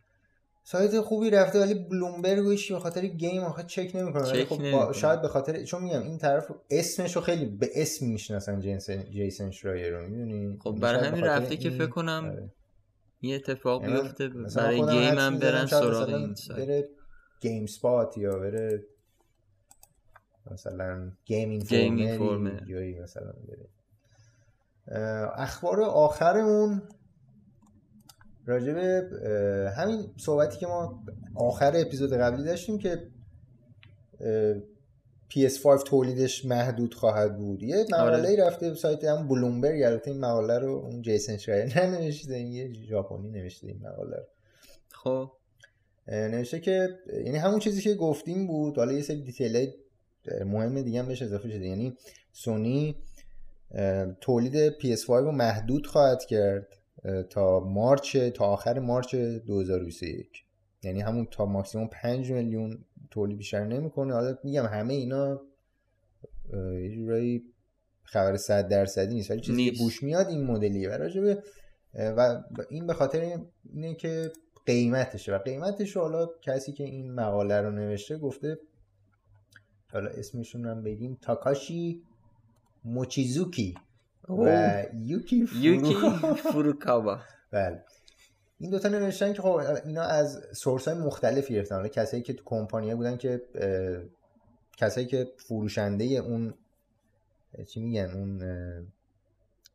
سایت 0.69 1.01
خوبی 1.01 1.29
رفته 1.29 1.59
ولی 1.59 1.73
بلومبرگ 1.73 2.59
به 2.69 2.79
خاطر 2.79 3.05
game 3.05 3.43
آخه 3.43 3.63
چک 3.63 3.91
نمی‌کنه. 3.95 4.45
خب 4.45 4.91
شاید 4.91 5.21
به 5.21 5.27
خاطر 5.27 5.63
چون 5.63 5.83
میگم 5.83 6.03
این 6.03 6.17
طرف 6.17 6.51
اسمشو 6.69 7.21
خیلی 7.21 7.45
به 7.45 7.69
اسم 7.75 8.05
می‌شناسن 8.05 8.59
جیسن 9.09 9.51
شرایر 9.51 9.97
رو 9.97 10.07
می‌دونی؟ 10.07 10.57
خب 10.63 10.77
برای 10.81 11.07
همین 11.07 11.23
رفته 11.23 11.57
که 11.57 11.69
فکر 11.69 11.87
کنم 11.87 12.29
آره. 12.31 12.51
یه 13.21 13.35
اتفاق 13.35 13.83
یعنی 13.83 14.01
بیفته 14.01 14.27
برای 14.27 14.77
game 14.77 15.17
هم 15.17 15.39
برن 15.39 15.65
سراغ 15.65 16.09
این 16.09 16.35
سایت. 16.35 16.59
بره 16.59 16.89
GameSpot 17.41 18.17
یا 18.17 18.39
بره 18.39 18.83
مثلا 20.51 21.11
Game 21.25 21.49
Informer 21.49 22.69
یا 22.69 23.03
مثلا 23.03 23.33
بره. 23.47 23.69
اخبار 25.35 25.81
آخرمون 25.81 26.81
راجب 28.47 28.77
همین 29.77 30.13
صحبتی 30.17 30.57
که 30.57 30.67
ما 30.67 31.03
آخر 31.35 31.73
اپیزود 31.75 32.13
قبلی 32.13 32.43
داشتیم 32.43 32.77
که 32.77 33.07
PS5 35.31 35.83
تولیدش 35.85 36.45
محدود 36.45 36.93
خواهد 36.93 37.37
بود. 37.37 37.63
یه 37.63 37.85
مقاله 37.91 38.17
آره. 38.17 38.45
رفته 38.45 38.73
سایت 38.73 39.03
هم 39.03 39.27
بلومبرگ 39.27 39.83
البته 39.83 40.11
این 40.11 40.19
مقاله 40.19 40.59
رو 40.59 40.71
اون 40.71 41.01
جیسن 41.01 41.37
شرایر 41.37 41.65
ننوشته 41.79 42.39
یه 42.39 42.73
ژاپنی 42.73 43.29
نوشته 43.29 43.67
این 43.67 43.79
مقاله 43.83 44.17
رو. 44.17 44.23
خب. 44.91 45.31
نوشته 46.07 46.59
که 46.59 46.89
یعنی 47.25 47.37
همون 47.37 47.59
چیزی 47.59 47.81
که 47.81 47.93
گفتیم 47.93 48.47
بود 48.47 48.77
حالا 48.77 48.93
یه 48.93 49.01
سری 49.01 49.21
دیتیل 49.21 49.71
مهم 50.45 50.81
دیگه 50.81 50.99
هم 50.99 51.07
بهش 51.07 51.21
اضافه 51.21 51.49
شده. 51.49 51.67
یعنی 51.67 51.97
سونی 52.31 52.95
تولید 54.21 54.69
PS5 54.69 55.09
رو 55.09 55.31
محدود 55.31 55.87
خواهد 55.87 56.25
کرد. 56.25 56.76
تا 57.29 57.59
مارچ 57.59 58.17
تا 58.17 58.45
آخر 58.45 58.79
مارچ 58.79 59.15
2021 59.15 60.43
یعنی 60.83 61.01
همون 61.01 61.27
تا 61.31 61.45
ماکسیموم 61.45 61.87
5 61.87 62.31
میلیون 62.31 62.85
تولید 63.11 63.37
بیشتر 63.37 63.65
نمی‌کنه. 63.65 64.13
حالا 64.13 64.37
میگم 64.43 64.65
همه 64.65 64.93
اینا 64.93 65.41
یه 66.53 66.95
جورایی 66.95 67.43
خبر 68.03 68.37
100 68.37 68.67
درصدی 68.67 69.13
نیست 69.13 69.31
ولی 69.31 69.41
چیزی 69.41 69.71
که 69.71 69.77
بوش 69.79 70.03
میاد 70.03 70.27
این 70.27 70.43
مدلیه. 70.43 70.89
و 70.89 70.93
راجبه 70.93 71.43
و 71.93 72.43
این 72.69 72.87
به 72.87 72.93
خاطر 72.93 73.39
اینه 73.73 73.95
که 73.95 74.31
قیمتشه. 74.65 75.35
و 75.35 75.37
قیمتش 75.37 75.97
حالا 75.97 76.29
کسی 76.41 76.71
که 76.71 76.83
این 76.83 77.13
مقاله 77.13 77.61
رو 77.61 77.71
نوشته 77.71 78.17
گفته 78.17 78.59
حالا 79.91 80.09
اسمشون 80.09 80.65
هم 80.65 80.83
بگیم 80.83 81.17
تاکاشی 81.21 82.03
موچیزوکی. 82.83 83.75
و 84.29 84.83
یوکی 84.93 85.45
فروکاوا. 86.35 87.19
بله. 87.51 87.83
این 88.59 88.69
دوتا 88.69 88.89
نوشتن 88.89 89.33
که 89.33 89.41
خب 89.41 89.61
اینا 89.85 90.03
از 90.03 90.41
source 90.53 90.87
های 90.87 90.97
مختلفی 90.97 91.53
گرفتن 91.53 91.87
کسایی 91.87 92.23
که 92.23 92.33
تو 92.33 92.43
کمپانیه 92.45 92.95
بودن 92.95 93.17
که 93.17 93.41
کسایی 94.77 95.07
که 95.07 95.27
فروشنده 95.37 96.05
اون 96.05 96.53
چی 97.67 97.79
میگن؟ 97.79 98.11
اون 98.11 98.41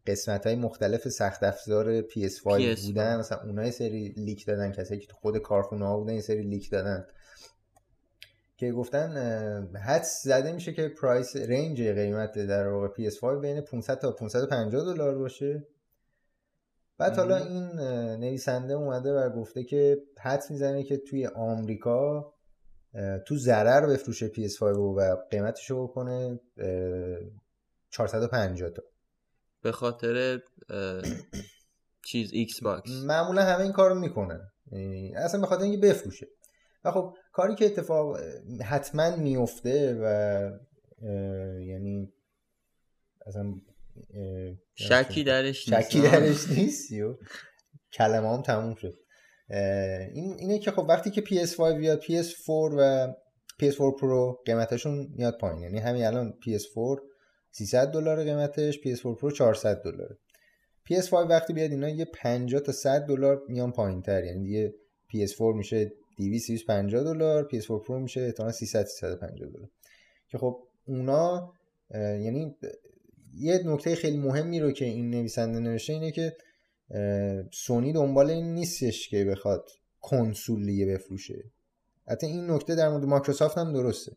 قسمت 0.06 0.46
های 0.46 0.56
مختلف 0.56 1.08
سخت 1.08 1.42
افزار 1.42 2.02
PS5, 2.02 2.44
بودن. 2.86 3.18
مثلا 3.18 3.38
اونها 3.42 3.70
سری 3.70 4.08
leak 4.08 4.46
دادن. 4.46 4.72
کسایی 4.72 5.00
که 5.00 5.06
تو 5.06 5.16
خود 5.16 5.38
کارخونه 5.38 5.86
ها 5.86 5.98
بودن 5.98 6.14
یه 6.14 6.20
سری 6.20 6.42
leak 6.42 6.70
دادن. 6.70 7.06
که 8.62 8.72
گفتن 8.72 9.16
حدس 9.86 10.22
زده 10.24 10.52
میشه 10.52 10.72
که 10.72 10.88
price 10.88 11.36
range 11.36 11.82
قیمت 11.82 12.38
در 12.38 12.68
واقع 12.68 12.88
PS5 12.88 13.24
بین 13.40 13.60
500 13.60 13.98
تا 13.98 14.12
550 14.12 14.84
دلار 14.84 15.18
باشه. 15.18 15.66
بعد 16.98 17.16
حالا 17.16 17.36
این 17.36 17.62
نویسنده 18.20 18.74
اومده 18.74 19.12
و 19.12 19.30
گفته 19.30 19.64
که 19.64 20.02
حدس 20.18 20.50
می‌زنه 20.50 20.82
که 20.82 20.96
توی 20.96 21.26
آمریکا 21.26 22.32
تو 23.26 23.36
ضرر 23.36 23.86
بفروشه 23.86 24.28
PS5 24.28 24.62
و 24.62 25.16
قیمتش 25.30 25.70
رو 25.70 25.86
بکنه 25.86 26.40
450 27.90 28.70
تا. 28.70 28.82
به 29.62 29.72
خاطر 29.72 30.40
چیز 32.06 32.32
Xbox. 32.32 32.90
معمولا 32.90 33.42
همه 33.42 33.62
این 33.62 33.72
کارو 33.72 33.94
می‌کنن. 33.94 34.50
اصلا 35.16 35.40
به 35.40 35.46
خاطر 35.46 35.62
اینکه 35.62 35.88
بفروشه. 35.88 36.26
و 36.84 36.90
خب 36.90 37.16
کاری 37.32 37.54
که 37.54 37.66
اتفاق 37.66 38.16
حتما 38.64 39.16
میفته 39.16 39.94
و 39.94 40.04
یعنی 41.66 42.12
اصلا 43.26 43.54
شکی 44.74 45.24
درش 45.24 45.68
نیست 45.68 45.90
شکی 45.90 46.00
درش 46.00 46.48
نیست 46.48 46.92
کلمه 47.92 48.28
هم 48.28 48.42
تموم 48.42 48.74
شد. 48.74 48.98
این 50.14 50.34
اینه 50.38 50.58
که 50.58 50.70
خب 50.70 50.86
وقتی 50.88 51.10
که 51.10 51.20
PS5 51.20 51.60
بیاد 51.60 52.02
PS4 52.02 52.48
و 52.48 53.12
PS4 53.62 54.00
Pro 54.00 54.44
قیمتشون 54.46 55.08
میاد 55.16 55.38
پایین. 55.38 55.62
یعنی 55.62 55.78
همین 55.78 56.04
الان 56.04 56.34
PS4 56.46 57.00
300 57.50 57.92
دلار 57.92 58.24
قیمتش 58.24 58.78
PS4 58.78 59.20
Pro 59.20 59.32
400 59.32 59.82
دلاره. 59.82 60.18
PS5 60.90 61.12
وقتی 61.12 61.52
بیاد 61.52 61.70
اینا 61.70 61.88
یه 61.88 62.04
50 62.04 62.60
تا 62.60 62.72
100 62.72 63.06
دلار 63.06 63.42
میان 63.48 63.72
پایین 63.72 64.02
تر 64.02 64.24
یعنی 64.24 64.44
دیگه 64.44 64.74
PS4 65.12 65.56
میشه 65.56 65.92
250 66.16 67.04
دلار 67.04 67.48
PS4 67.52 67.66
پرو 67.66 68.00
میشه 68.00 68.20
احتمالاً 68.20 68.52
300 68.52 68.84
350 68.84 69.50
دلار. 69.50 69.68
که 70.28 70.38
خب 70.38 70.62
اونا 70.84 71.52
یعنی 71.94 72.56
یه 73.34 73.62
نکته 73.64 73.94
خیلی 73.94 74.16
مهمی 74.16 74.60
رو 74.60 74.72
که 74.72 74.84
این 74.84 75.10
نویسنده 75.10 75.58
نوشته 75.58 75.92
اینه 75.92 76.10
که 76.10 76.36
سونی 77.52 77.92
دنبال 77.92 78.30
این 78.30 78.54
نیستش 78.54 79.08
که 79.08 79.24
بخواد 79.24 79.68
کنسولیه 80.00 80.86
بفروشه. 80.86 81.44
حتی 82.08 82.26
این 82.26 82.50
نکته 82.50 82.74
در 82.74 82.88
مورد 82.88 83.04
مایکروسافت 83.04 83.58
هم 83.58 83.72
درسته. 83.72 84.16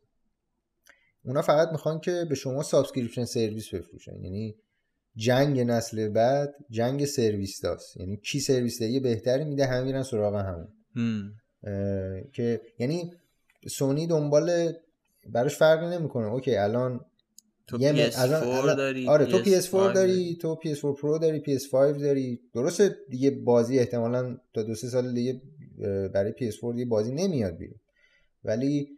اونا 1.24 1.42
فقط 1.42 1.70
می‌خوان 1.72 2.00
که 2.00 2.26
به 2.30 2.36
شما 2.36 2.64
subscription 2.64 3.26
service 3.26 3.74
بفروشن. 3.74 4.24
یعنی 4.24 4.56
جنگ 5.16 5.60
نسل 5.60 6.10
بعد 6.10 6.56
جنگ 6.70 7.06
سرویس 7.06 7.62
هاست. 7.62 7.98
یعنی 7.98 8.18
کی 8.18 8.40
سرویس 8.40 8.82
یه 8.82 9.00
بهتری 9.00 9.44
میده 9.44 9.66
همه 9.66 9.84
میرن 9.84 10.04
سراغ 10.04 10.36
همون. 10.36 10.68
که 12.34 12.62
یعنی 12.80 13.14
سونی 13.68 14.08
دنبال 14.08 14.74
براش 15.30 15.56
فرقی 15.56 15.98
نمی‌کنه. 15.98 16.26
اوکی 16.26 16.56
الان 16.56 17.06
تو 17.68 17.78
PS4 17.78 18.78
داری 18.78 19.08
آره 19.08 19.26
تو 19.26 19.44
PS4 19.44 19.72
داری 19.72 20.36
تو 20.42 20.60
PS4 20.64 21.00
Pro 21.00 21.22
داری 21.22 21.44
PS5 21.46 21.72
داری. 22.02 22.40
درسته 22.54 22.96
دیگه 23.10 23.32
بازی 23.32 23.80
احتمالا 23.80 24.38
تا 24.54 24.64
دو 24.64 24.76
سه 24.76 24.88
سال 24.88 25.14
دیگه 25.14 25.42
برای 26.14 26.32
PS4 26.32 26.74
دیگه 26.74 26.86
بازی 26.86 27.12
نمیاد 27.12 27.58
بیرون. 27.58 27.80
ولی 28.44 28.90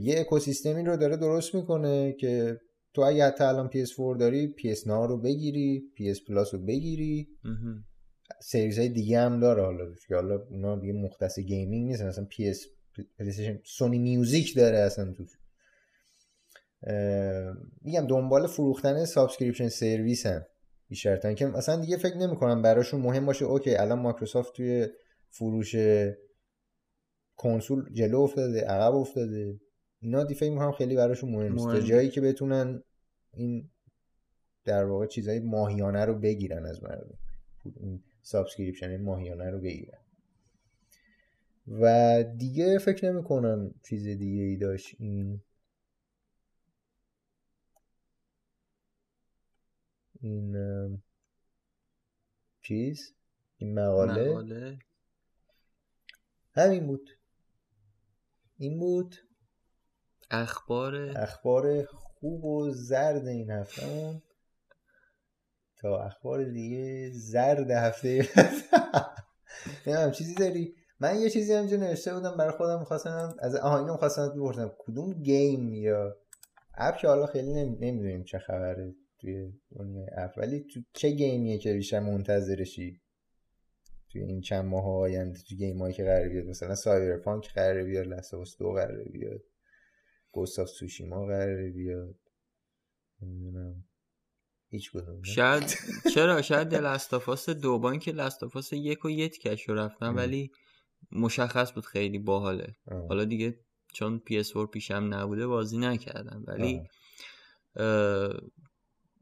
یه 0.00 0.20
اکوسیستمی 0.20 0.82
رو 0.84 0.96
داره 0.96 1.16
درست 1.16 1.54
می‌کنه 1.54 2.12
که 2.12 2.60
تو 2.94 3.02
اگه 3.02 3.24
حتی 3.24 3.44
الان 3.44 3.70
PS4 3.70 4.18
داری 4.18 4.54
PS9 4.58 4.86
رو 4.86 5.18
بگیری 5.18 5.82
PS 5.98 6.16
Plus 6.16 6.52
رو 6.52 6.58
بگیری. 6.58 7.28
سرویس 8.42 8.78
های 8.78 8.88
دیگه 8.88 9.20
هم 9.20 9.40
داره 9.40 9.62
حالا 9.62 9.94
که 10.08 10.14
حالا 10.14 10.46
اونا 10.50 10.76
دیگه 10.76 10.92
مختص 10.92 11.38
gaming 11.38 11.86
نیست 11.86 12.02
مثلا 12.02 12.26
PS 12.32 12.56
Sony 13.64 13.98
Music 13.98 14.56
داره 14.56 14.78
اصلا 14.78 15.12
تو 15.12 15.24
میگم 17.82 18.06
دنبال 18.06 18.46
فروختن 18.46 19.04
subscription 19.04 19.68
service 19.68 20.26
هم 20.26 20.46
بیشتر 20.88 21.34
که 21.34 21.56
اصلا 21.56 21.80
دیگه 21.80 21.96
فکر 21.96 22.16
نمی‌کنم 22.16 22.62
براشون 22.62 23.00
مهم 23.00 23.26
باشه 23.26 23.44
okay 23.44 23.74
الان 23.76 23.98
مایکروسافت 23.98 24.52
توی 24.52 24.88
فروش 25.30 25.76
کنسول 27.36 27.92
جلو 27.92 28.20
افتاده 28.20 28.60
عقب 28.60 28.94
افتاده. 28.94 29.60
اینا 30.00 30.24
دیگه 30.24 30.34
فکر 30.34 30.50
می‌کنم 30.50 30.72
خیلی 30.72 30.96
براشون 30.96 31.30
مهم 31.30 31.52
نیست. 31.52 31.66
تا 31.66 31.80
جایی 31.80 32.08
که 32.08 32.20
بتونن 32.20 32.82
این 33.34 33.70
در 34.64 34.84
واقع 34.84 35.06
چیزای 35.06 35.40
ماهیانه 35.40 36.04
رو 36.04 36.14
بگیرن 36.14 36.66
از 36.66 36.82
مردم. 36.82 37.18
این 37.80 38.02
subscription 38.24 39.02
ماهیانه 39.02 39.50
رو 39.50 39.60
بگیرن. 39.60 39.98
و 41.68 42.24
دیگه 42.36 42.78
فکر 42.78 43.10
نمی 43.12 43.24
کنم 43.24 43.74
چیز 43.82 44.04
دیگه 44.04 44.42
ای 44.42 44.56
داشت 44.56 44.96
این 44.98 45.42
این 50.20 50.56
چیز؟ 52.60 53.14
این 53.56 53.74
مقاله, 53.74 54.30
مقاله. 54.30 54.78
همین 56.54 56.86
بود. 56.86 57.10
این 58.58 58.78
بود. 58.78 59.16
اخبار 60.30 60.94
اخبار 61.16 61.84
خوب 61.84 62.44
و 62.44 62.70
زرد 62.70 63.26
این 63.26 63.50
هفته. 63.50 64.22
اخبار 65.92 66.44
دیگه 66.44 67.10
زرد 67.12 67.70
هفته 67.70 68.28
نمی‌دونم 69.86 70.10
چیزی 70.10 70.34
داری؟ 70.34 70.74
من 71.00 71.20
یه 71.20 71.30
چیزی 71.30 71.52
اینجا 71.52 71.76
نوشته 71.76 72.14
بودم 72.14 72.36
برای 72.36 72.52
خودم 72.52 72.78
می‌خواستم 72.78 73.36
از 73.38 73.56
آها 73.56 73.78
اینو 73.78 73.92
می‌خواستم 73.92 74.28
بپرسم. 74.28 74.72
کدوم 74.78 75.12
game 75.12 75.74
یا 75.74 76.16
app 76.74 76.96
که 76.96 77.08
حالا 77.08 77.26
خیلی 77.26 77.52
نمی‌دونیم 77.52 78.24
چه 78.24 78.38
خبره 78.38 78.94
توی 79.18 79.52
دنیای 79.78 80.08
app 80.16 80.32
ولی 80.36 80.60
تو 80.74 80.80
چه 80.92 81.10
game 81.10 81.42
یه 81.42 81.58
که 81.58 81.72
بیشتر 81.72 82.00
منتظرشی؟ 82.00 83.00
توی 84.08 84.22
این 84.22 84.40
چند 84.40 84.64
ماه 84.64 84.86
آینده 84.86 85.38
تو 85.38 85.56
game 85.56 85.78
هایی 85.78 85.94
که 85.94 86.04
قرار 86.04 86.28
بیاد. 86.28 86.46
مثلا 86.46 86.74
Cyberpunk 86.74 87.52
قرار 87.54 87.84
بیاد 87.84 88.06
Last 88.06 88.31
of 88.31 88.43
Us 88.43 88.56
دو 88.58 88.72
قرار 88.72 89.04
بیاد. 89.04 89.40
گوست 90.32 90.64
سوشیما 90.64 91.26
قرار 91.26 91.70
بیاد. 91.70 92.14
نمی‌دونم. 93.22 93.84
هیچ 94.74 94.92
کدوم 94.92 95.22
شاید 95.22 95.64
چرا؟ 96.14 96.42
شاید 96.42 96.68
دلستافاس 96.68 97.50
دو 97.50 97.78
بان 97.78 97.98
که 97.98 98.12
لستافاس 98.12 98.72
یک 98.72 99.04
و 99.04 99.10
یک 99.10 99.40
کش 99.40 99.68
رفتن 99.68 100.14
ولی 100.14 100.50
مشخص 101.12 101.72
بود 101.72 101.86
خیلی 101.86 102.18
باحاله. 102.18 102.74
حالا 103.08 103.24
دیگه 103.24 103.60
چون 103.92 104.22
PS4 104.30 104.66
پیشم 104.72 105.08
نبوده 105.14 105.46
بازی 105.46 105.78
نکردم 105.78 106.44
ولی 106.46 106.82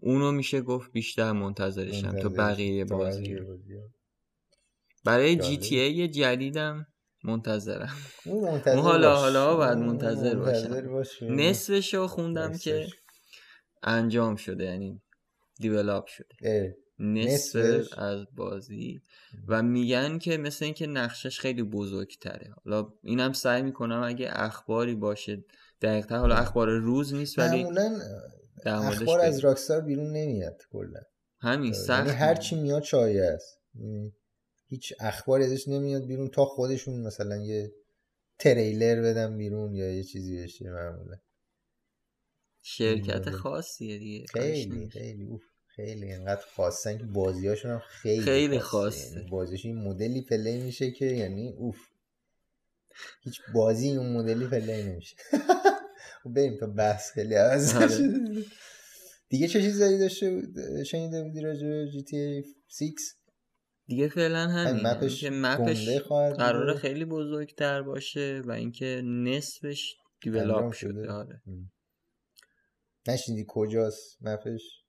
اونو 0.01 0.33
میشه 0.33 0.61
گفت 0.61 0.93
بیشتر 0.93 1.33
منتظرشم 1.33 2.19
تو 2.19 2.29
بقیه 2.31 2.85
بازی. 2.85 3.37
برای 5.05 5.37
جی 5.37 5.57
تی 5.57 5.81
ای 5.81 6.09
جدیدم 6.09 6.87
منتظرم. 7.25 7.97
اون 8.25 8.61
حالا 8.89 9.17
حالا 9.17 9.57
باید 9.57 9.79
منتظر, 9.79 10.37
باشم. 10.37 11.01
نصفشو 11.23 12.07
خوندم 12.07 12.59
که 12.59 12.87
انجام 13.83 14.37
شده 14.37 14.65
یعنی 14.65 15.03
دیولاپ 15.61 16.07
شده. 16.07 16.77
نصف 16.99 17.89
از 17.99 18.27
بازی. 18.37 19.03
و 19.49 19.63
میگن 19.63 20.19
که 20.19 20.37
مثل 20.37 20.65
اینکه 20.65 20.87
نقشش 20.87 21.41
خیلی 21.41 21.63
بزرگتره. 21.63 22.51
حالا 22.65 22.93
اینم 23.03 23.33
سعی 23.33 23.63
می‌کنم 23.63 24.03
اگه 24.03 24.29
اخباری 24.31 24.95
باشه 24.95 25.45
دقیقتر. 25.83 26.17
حالا 26.17 26.35
اخبار 26.35 26.71
روز 26.71 27.15
نیست 27.15 27.39
ولی 27.39 27.67
اخبار 28.67 29.21
از 29.21 29.39
راکستار 29.39 29.81
بیرون 29.81 30.13
نمیاد 30.13 30.63
کلا. 30.71 31.01
همین 31.41 31.73
یعنی 31.73 31.87
سخت 31.87 32.11
هر 32.11 32.35
چی 32.35 32.61
میاد 32.61 32.83
چایه 32.83 33.25
است. 33.25 33.59
یعنی 33.75 34.13
هیچ 34.69 34.93
اخباری 35.01 35.45
ازش 35.45 35.69
نمیاد 35.69 36.07
بیرون 36.07 36.29
تا 36.29 36.45
خودشون 36.45 37.01
مثلا 37.01 37.37
یه 37.37 37.73
تریلر 38.39 39.03
بدن 39.03 39.37
بیرون 39.37 39.75
یا 39.75 39.97
یه 39.97 40.05
چیزی 40.05 40.43
بشه 40.43 40.71
معمولا. 40.71 41.17
شرکت 42.63 43.31
خاصیه 43.31 43.99
دیگه 43.99 44.27
خیلی 44.27 44.89
خیلی 44.91 45.25
اوف 45.25 45.43
خیلی 45.67 46.13
انقدر 46.13 46.43
خاصن 46.55 46.99
که 46.99 47.05
بازیاشون 47.05 47.71
هم 47.71 47.83
خیلی 47.89 48.23
خیلی 48.23 48.59
خاصه. 48.59 49.17
یعنی 49.17 49.31
بازیش 49.31 49.65
این 49.67 49.77
مدلی 49.77 50.23
play 50.23 50.63
میشه 50.63 50.91
که 50.91 51.05
یعنی 51.07 51.53
اوف. 51.59 51.79
هیچ 53.23 53.41
بازی 53.55 53.97
اون 53.97 54.13
مدلی 54.13 54.47
play 54.47 54.83
نمیشه. 54.83 55.17
بریم 56.37 56.57
تا 56.61 56.67
بحث 56.67 57.13
خیلی 57.13 57.35
عوض 57.35 57.77
آره. 57.77 58.43
دیگه 59.29 59.49
چه 59.49 59.63
چیزایی 59.63 59.99
داشته 59.99 60.43
شنیده 60.87 61.23
بودی 61.23 61.41
راجع 61.41 61.85
جی 61.85 62.03
تی 62.03 62.43
6 62.69 62.91
دیگه 63.87 64.09
فعلا 64.09 64.49
همین. 64.49 64.87
مپش 64.87 65.21
که 65.21 65.31
مپش 65.31 65.89
قرار 66.39 66.75
خیلی 66.75 67.05
بزرگتر 67.05 67.83
باشه 67.83 68.43
و 68.45 68.53
اینکه 68.53 69.03
نصفش 69.05 69.95
دیولاپ 70.23 70.73
شده. 70.73 71.11
آره. 71.11 71.43
نشیدی 73.09 73.45
کجاست 73.49 74.19
مپش؟ 74.21 74.83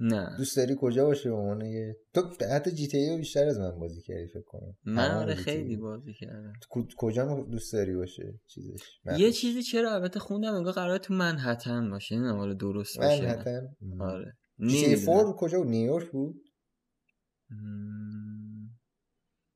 نه. 0.00 0.34
دوست 0.38 0.56
داری 0.56 0.76
کجا 0.80 1.04
باشه 1.04 1.30
به 1.30 1.36
عنوان 1.36 1.60
یه 1.60 1.96
تو 2.14 2.22
حتی 2.50 2.70
جی 2.70 2.88
تی 2.88 2.98
ای 2.98 3.16
بیشتر 3.16 3.46
از 3.46 3.58
من 3.58 3.78
بازی 3.78 4.02
کردی 4.02 4.26
فکر 4.26 4.42
کنم. 4.42 4.76
من 4.84 5.10
آره 5.10 5.34
خیلی 5.34 5.76
بازی 5.76 6.12
کردم. 6.14 6.52
کجا 6.96 7.46
دوست 7.50 7.72
داری 7.72 7.94
باشه 7.94 8.40
چیزش؟ 8.46 9.00
یه 9.18 9.32
چیزی 9.32 9.62
چرا 9.62 9.94
البته 9.94 10.20
خوندم 10.20 10.54
انگار 10.54 10.72
قرار 10.72 10.98
تو 10.98 11.14
منهتن 11.14 11.90
باشه 11.90 12.16
نه 12.16 12.32
حالا 12.32 12.54
درست 12.54 12.98
باشه 12.98 13.22
منهتن 13.22 13.76
آره. 14.00 14.36
جی 14.68 14.96
فور 14.96 15.36
کجا 15.36 15.58
بود؟ 15.58 15.68
نیویورک 15.68 16.10
بود؟ 16.10 16.42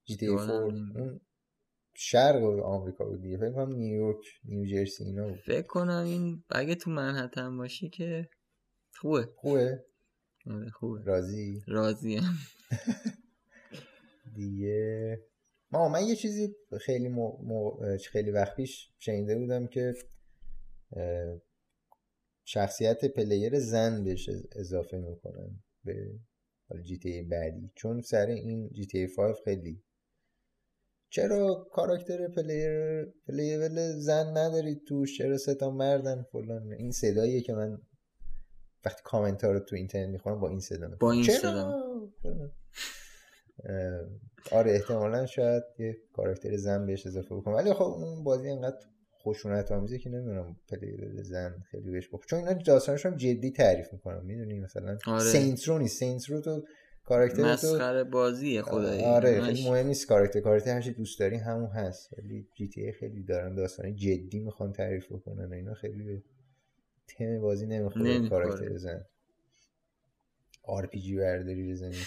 جی 0.05 0.17
تی 0.17 0.27
فور. 0.27 0.51
اون 0.51 1.21
شرق 2.03 2.43
آمریکا 2.65 3.05
بود 3.05 3.23
دیگه. 3.23 3.37
فکر 3.37 3.53
کنم 3.53 3.73
نیویورک 3.73 4.25
نیوجرسی 4.45 5.05
اینا 5.05 5.29
بود. 5.29 5.39
فکر 5.39 5.67
کنم 5.67 6.05
این 6.05 6.45
اگه 6.51 6.75
تو 6.75 6.91
منهتن 6.91 7.57
باشی 7.57 7.89
که 7.89 8.29
خوبه. 8.95 9.29
خوبه؟ 9.37 9.85
آره 10.47 10.71
خوبه. 10.71 11.03
راضی؟ 11.05 11.63
راضی 11.67 12.21
دیگه. 14.37 15.19
ما 15.71 15.89
من 15.89 16.03
یه 16.05 16.17
چیزی 16.17 16.57
خیلی 16.81 17.09
مو... 17.09 17.79
خیلی 18.13 18.31
وقت 18.31 18.57
پیش 18.57 18.93
شنیده 18.99 19.39
بودم 19.39 19.67
که 19.67 19.95
شخصیت 22.45 23.05
player 23.05 23.59
زن 23.59 24.05
بهش 24.05 24.31
اضافه 24.53 24.99
می‌کنن 24.99 25.63
به 25.85 26.21
GTA 26.83 27.23
بعدی. 27.23 27.73
چون 27.75 28.01
سر 28.01 28.27
این 28.27 28.71
GTA 28.71 29.07
5 29.17 29.37
خیلی 29.45 29.83
چرا 31.11 31.69
کاراکتر 31.73 32.29
player 32.29 33.05
player 33.29 33.69
زن 33.93 34.37
ندارید 34.37 34.83
توش 34.89 35.19
چرا 35.19 35.39
سه 35.39 35.55
تا 35.55 35.71
مردن 35.71 36.23
فلان؟ 36.23 36.73
این 36.73 36.91
صداییه 36.91 37.41
که 37.41 37.53
من 37.53 37.79
وقتی 38.85 39.03
کامنت 39.05 39.45
ها 39.45 39.51
رو 39.51 39.61
تو 39.61 39.77
اینترنت 39.77 40.09
می‌خونم 40.09 40.41
با 40.41 40.49
این 40.49 40.61
صدا. 40.61 40.97
با 41.01 41.13
این 41.13 41.23
چرا؟ 41.23 41.39
صدا. 42.23 42.51
آره 44.53 44.73
احتمالا 44.73 45.27
شاید 45.27 45.63
یه 45.79 45.97
کاراکتر 46.13 46.57
زن 46.57 46.87
بهش 46.87 47.07
اضافه 47.07 47.35
بکنم. 47.35 47.55
ولی 47.55 47.73
خب 47.73 47.83
اون 47.83 48.25
بازی 48.25 48.51
انقدر 48.51 48.87
خشونت 49.25 49.73
آمیزه 49.73 49.99
که 49.99 50.11
نمی‌دونم 50.11 50.57
player 50.69 51.23
زن 51.23 51.63
خیلی 51.71 51.91
بهش 51.91 52.09
بخور 52.09 52.25
چون 52.27 52.39
اینا 52.39 52.53
داستانش 52.53 53.07
هم 53.07 53.17
جدی 53.17 53.51
تعریف 53.51 53.93
می‌کنم. 53.93 54.27
می‌دونی؟ 54.27 54.61
مثلا 54.61 54.99
آره. 55.07 55.25
Saints 55.25 55.69
Row 55.69 55.79
نیست. 55.79 56.27
تو 56.45 56.65
کاراکتر 57.11 57.37
تو 57.37 57.43
مسخره 57.43 58.05
بازیه 58.05 58.63
خدایی. 58.63 59.03
آره 59.05 59.41
خیلی 59.41 59.69
مهم 59.69 59.87
نیست 59.87 60.07
کاراکتر. 60.07 60.41
کاراکتر 60.41 60.75
هرچی 60.75 60.93
دوست 60.93 61.19
داری 61.21 61.37
همون 61.37 61.71
هست. 61.71 62.19
ولی 62.19 62.49
GTA 62.55 62.93
خیلی 62.93 63.23
دارن 63.23 63.55
داستان 63.55 63.97
جدی 63.97 64.39
می‌خوان 64.39 64.73
تعریف 64.73 65.13
بکنن 65.13 65.45
و 65.45 65.53
اینا 65.53 65.75
خیلی 65.75 66.03
به 66.03 66.23
تم 67.09 67.41
بازی 67.41 67.67
نمی‌خوره 67.67 68.05
نمی‌خوره. 68.05 68.45
کاراکتر 68.45 68.77
زن. 68.77 69.07
آر 70.63 70.87
پی 70.87 71.01
جی 71.01 71.17
برداری 71.17 71.71
بزنی. 71.71 72.03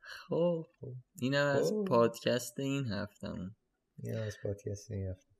خب 0.00 0.66
اینم 1.20 1.46
از 1.46 1.70
خب. 1.70 1.84
پادکست 1.88 2.60
این 2.60 2.84
هفتمون. 2.86 3.56
این 4.02 4.16
از 4.16 4.36
پادکست 4.42 4.90
این 4.90 5.06
هفته. 5.06 5.30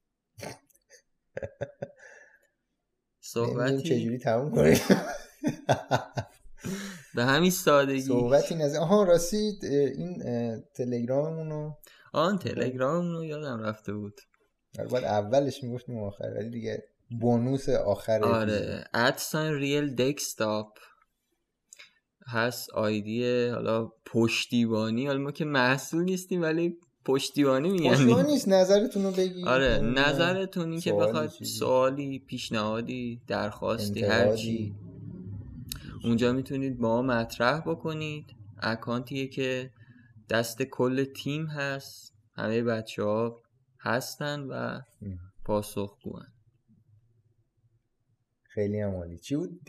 صحبتی؟ 3.20 3.82
چجوری 3.82 4.18
تموم 4.18 4.54
کنیم. 4.54 4.78
به 7.14 7.24
همین 7.24 7.50
سادگی. 7.50 8.00
صحبتی 8.00 8.54
نزد 8.54 8.76
آها 8.76 9.02
راستی 9.02 9.58
این 9.62 10.22
تلگراممون 10.76 11.50
رو؟ 11.50 11.78
آن 12.12 12.38
تلگرام 12.38 13.12
رو 13.12 13.24
یادم 13.24 13.60
رفته 13.60 13.92
بود. 13.92 14.20
آره، 14.78 14.88
باید 14.88 15.04
اولش 15.04 15.62
می‌گفتیم 15.62 15.98
آخر 15.98 16.32
ولی 16.36 16.50
دیگه 16.50 16.84
بونوس 17.20 17.68
آخر. 17.68 18.24
آره 18.24 18.84
ادساین 18.94 19.54
ریل 19.54 19.94
دکستاپ 19.94 20.78
هست 22.26 22.70
آیدی 22.70 23.46
حالا 23.48 23.88
پشتیبانی. 24.06 25.06
حالا 25.06 25.18
ما 25.18 25.32
که 25.32 25.44
محصول 25.44 26.02
نیستیم 26.02 26.42
ولی 26.42 26.76
پشتیبانی 27.04 27.70
میگن 27.70 27.90
پشتیبانی 27.90 28.32
نیست 28.32 28.48
نظرتون 28.48 29.04
رو 29.04 29.10
بگی. 29.10 29.44
آره 29.44 29.78
نظرتون 29.78 30.70
این 30.70 30.80
که 30.80 30.92
چیزی. 31.38 31.58
سوالی 31.58 32.18
پیشنهادی 32.18 33.22
درخواستی. 33.28 34.04
هرچی 34.04 34.74
اونجا 36.04 36.32
می‌تونید 36.32 36.78
با 36.78 37.02
ما 37.02 37.14
مطرح 37.14 37.60
بکنید. 37.60 38.26
اکانتیه 38.58 39.28
که 39.28 39.70
دست 40.30 40.62
کل 40.62 41.04
تیم 41.04 41.46
هست. 41.46 42.14
همه 42.34 42.62
بچه 42.62 43.02
ها 43.02 43.42
هستن 43.80 44.40
و 44.40 44.52
ام. 44.52 44.82
پاسخگوان 45.44 46.26
خیلی 48.42 48.80
هم 48.80 48.90
عالی. 48.90 49.18
چی 49.18 49.36
بود؟ 49.36 49.60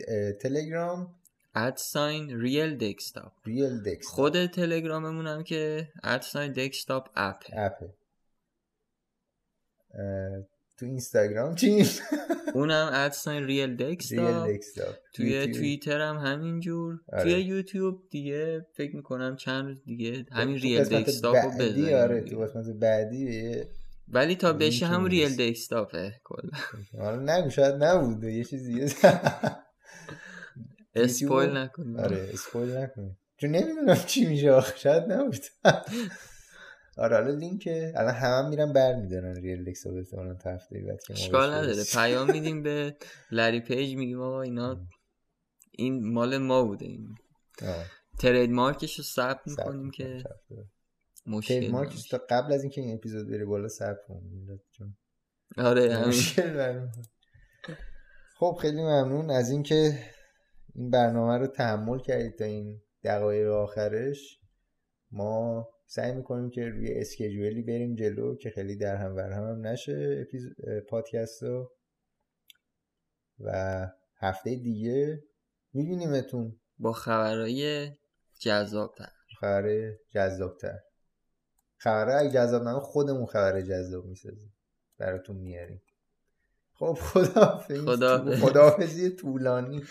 تلگرام؟ 0.42 1.14
ادساین 1.54 2.40
ریل 2.40 2.76
دکستاپ 2.76 3.32
ریل 3.44 3.82
دکس 3.82 4.06
خود 4.06 4.46
تلگراممون 4.46 5.26
هم 5.26 5.44
که 5.44 5.88
ادساین 6.02 6.52
دکستاپ 6.52 7.08
اپ 7.16 7.42
اپه. 7.52 7.94
تو 10.78 10.86
اینستاگرام 10.86 11.54
چی؟ 11.54 11.84
اونم 12.54 12.90
ادساین 12.92 13.44
ریل 13.44 13.76
دکستاپ 13.76 14.48
توی 15.14 15.52
توییتر 15.52 16.00
هم 16.00 16.16
همینجور. 16.16 17.00
آره. 17.12 17.22
توی 17.22 17.32
یوتیوب 17.42 18.02
دیگه 18.10 18.66
فکر 18.76 18.96
می‌کنم 18.96 19.36
چند 19.36 19.64
روز 19.64 19.84
دیگه 19.84 20.26
همین 20.32 20.58
ریل 20.58 20.80
قسمت 20.80 21.02
دکستاپ 21.02 21.36
رو 21.36 21.50
بعدی 21.58 21.94
آره 21.94 22.20
بزنیم 22.20 22.24
تو 22.24 22.40
قسمت 22.40 22.76
بعدی 22.76 23.54
ولی 24.08 24.36
تا 24.36 24.52
بشه 24.52 24.86
هم 24.86 25.04
real. 25.06 25.36
دکستاپه 25.36 26.14
کلا. 26.24 26.50
حالا 26.98 27.38
نگو 27.38 27.50
شاید 27.50 27.74
نبود 27.74 28.24
یه 28.24 28.44
چیز 28.44 28.66
دیگه 28.66 28.84
spoil 30.94 31.50
نکنیم. 31.56 32.00
آره 32.00 32.28
spoil 32.32 32.76
نکنیم. 32.76 33.18
چون 33.40 33.50
نمی‌دونم 33.50 33.96
چی 34.06 34.26
میشه 34.26 34.50
آخه 34.52 34.76
شاید 34.78 35.12
نبود 35.12 35.36
آره 36.98 37.16
حالا 37.16 37.30
لینک 37.30 37.68
الان 37.94 38.14
همه 38.14 38.44
هم 38.44 38.48
میرن 38.48 38.72
بر 38.72 38.94
میدارن 38.94 39.34
real 39.34 39.64
دکستاپ 39.64 39.94
احتمالاً 39.94 40.34
تا 40.34 40.50
هفته 40.50 40.80
بعد 40.88 41.00
که 41.06 41.12
اشکال 41.12 41.54
نداره. 41.54 41.84
پیام 41.92 42.30
میدیم 42.36 42.62
به 42.62 42.96
لری 43.30 43.60
پیج 43.60 43.96
میگیم 43.96 44.20
آقا 44.20 44.42
اینا 44.42 44.86
این 45.72 46.12
مال 46.12 46.38
ما 46.38 46.64
بوده 46.64 46.86
این 46.86 47.08
ترید 48.18 48.50
مارکش 48.50 48.98
رو 48.98 49.04
ثبت 49.04 49.40
می‌کنیم 49.46 49.90
که. 49.90 50.22
مشکل 51.26 51.54
تریدمارکش 51.60 51.92
نباشه. 51.92 52.18
تا 52.18 52.24
قبل 52.30 52.52
از 52.52 52.62
اینکه 52.62 52.80
این 52.80 52.94
اپیزود 52.94 53.30
بره 53.30 53.44
بالا 53.44 53.68
ثبت 53.68 53.98
کنیم 54.08 54.58
آره 55.58 55.94
همین. 55.94 56.88
خب 58.38 58.58
خیلی 58.62 58.82
ممنون 58.82 59.30
از 59.30 59.50
اینکه 59.50 59.98
این 60.74 60.90
برنامه 60.90 61.38
رو 61.38 61.46
تحمل 61.46 61.98
کردید 61.98 62.38
تا 62.38 62.44
این 62.44 62.82
دقایق 63.04 63.48
آخرش 63.48 64.38
ما 65.10 65.68
سعی 65.90 66.12
می‌کنیم 66.12 66.50
که 66.50 66.68
روی 66.68 66.94
اسکیجولی 66.94 67.62
بریم 67.62 67.94
جلو 67.94 68.36
که 68.36 68.50
خیلی 68.50 68.76
در 68.76 68.96
هم 68.96 69.14
بر 69.14 69.32
هم, 69.32 69.66
نشه 69.66 70.24
اپیز... 70.26 70.48
پادکست 70.88 71.42
رو. 71.42 71.72
و 73.40 73.86
هفته 74.16 74.54
دیگه 74.54 75.22
میبینیمتون. 75.72 76.60
با 76.78 76.92
خبرهای 76.92 77.90
جذابتر. 78.38 79.12
خبر 79.40 79.92
جذابتر. 80.10 80.78
خبره 81.76 82.14
اگه 82.14 82.30
جذاب 82.30 82.68
نبود 82.68 82.82
خودمون 82.82 83.26
خبر 83.26 83.60
جذاب 83.60 84.04
می‌سازیم. 84.04 84.54
براتون 84.98 85.36
میاریم. 85.36 85.82
خب 86.72 86.98
خداحافظ. 87.00 87.84
خداحافظ. 87.84 88.40
خداحافظی 88.42 89.10
طولانی. 89.10 89.82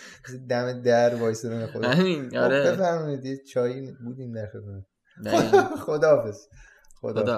دم 0.49 0.81
در 0.81 1.15
وایسادن 1.15 1.65
خدا. 1.65 1.89
همین 1.89 2.29
خب 2.29 2.35
آره. 2.35 2.71
بفرمایید 2.71 3.43
چایی 3.43 3.91
بودیم 3.91 4.33
در 4.33 4.47
خدمت. 4.47 4.85
خداحافظ. 5.85 6.47
خدا 7.01 7.11
خدا. 7.11 7.23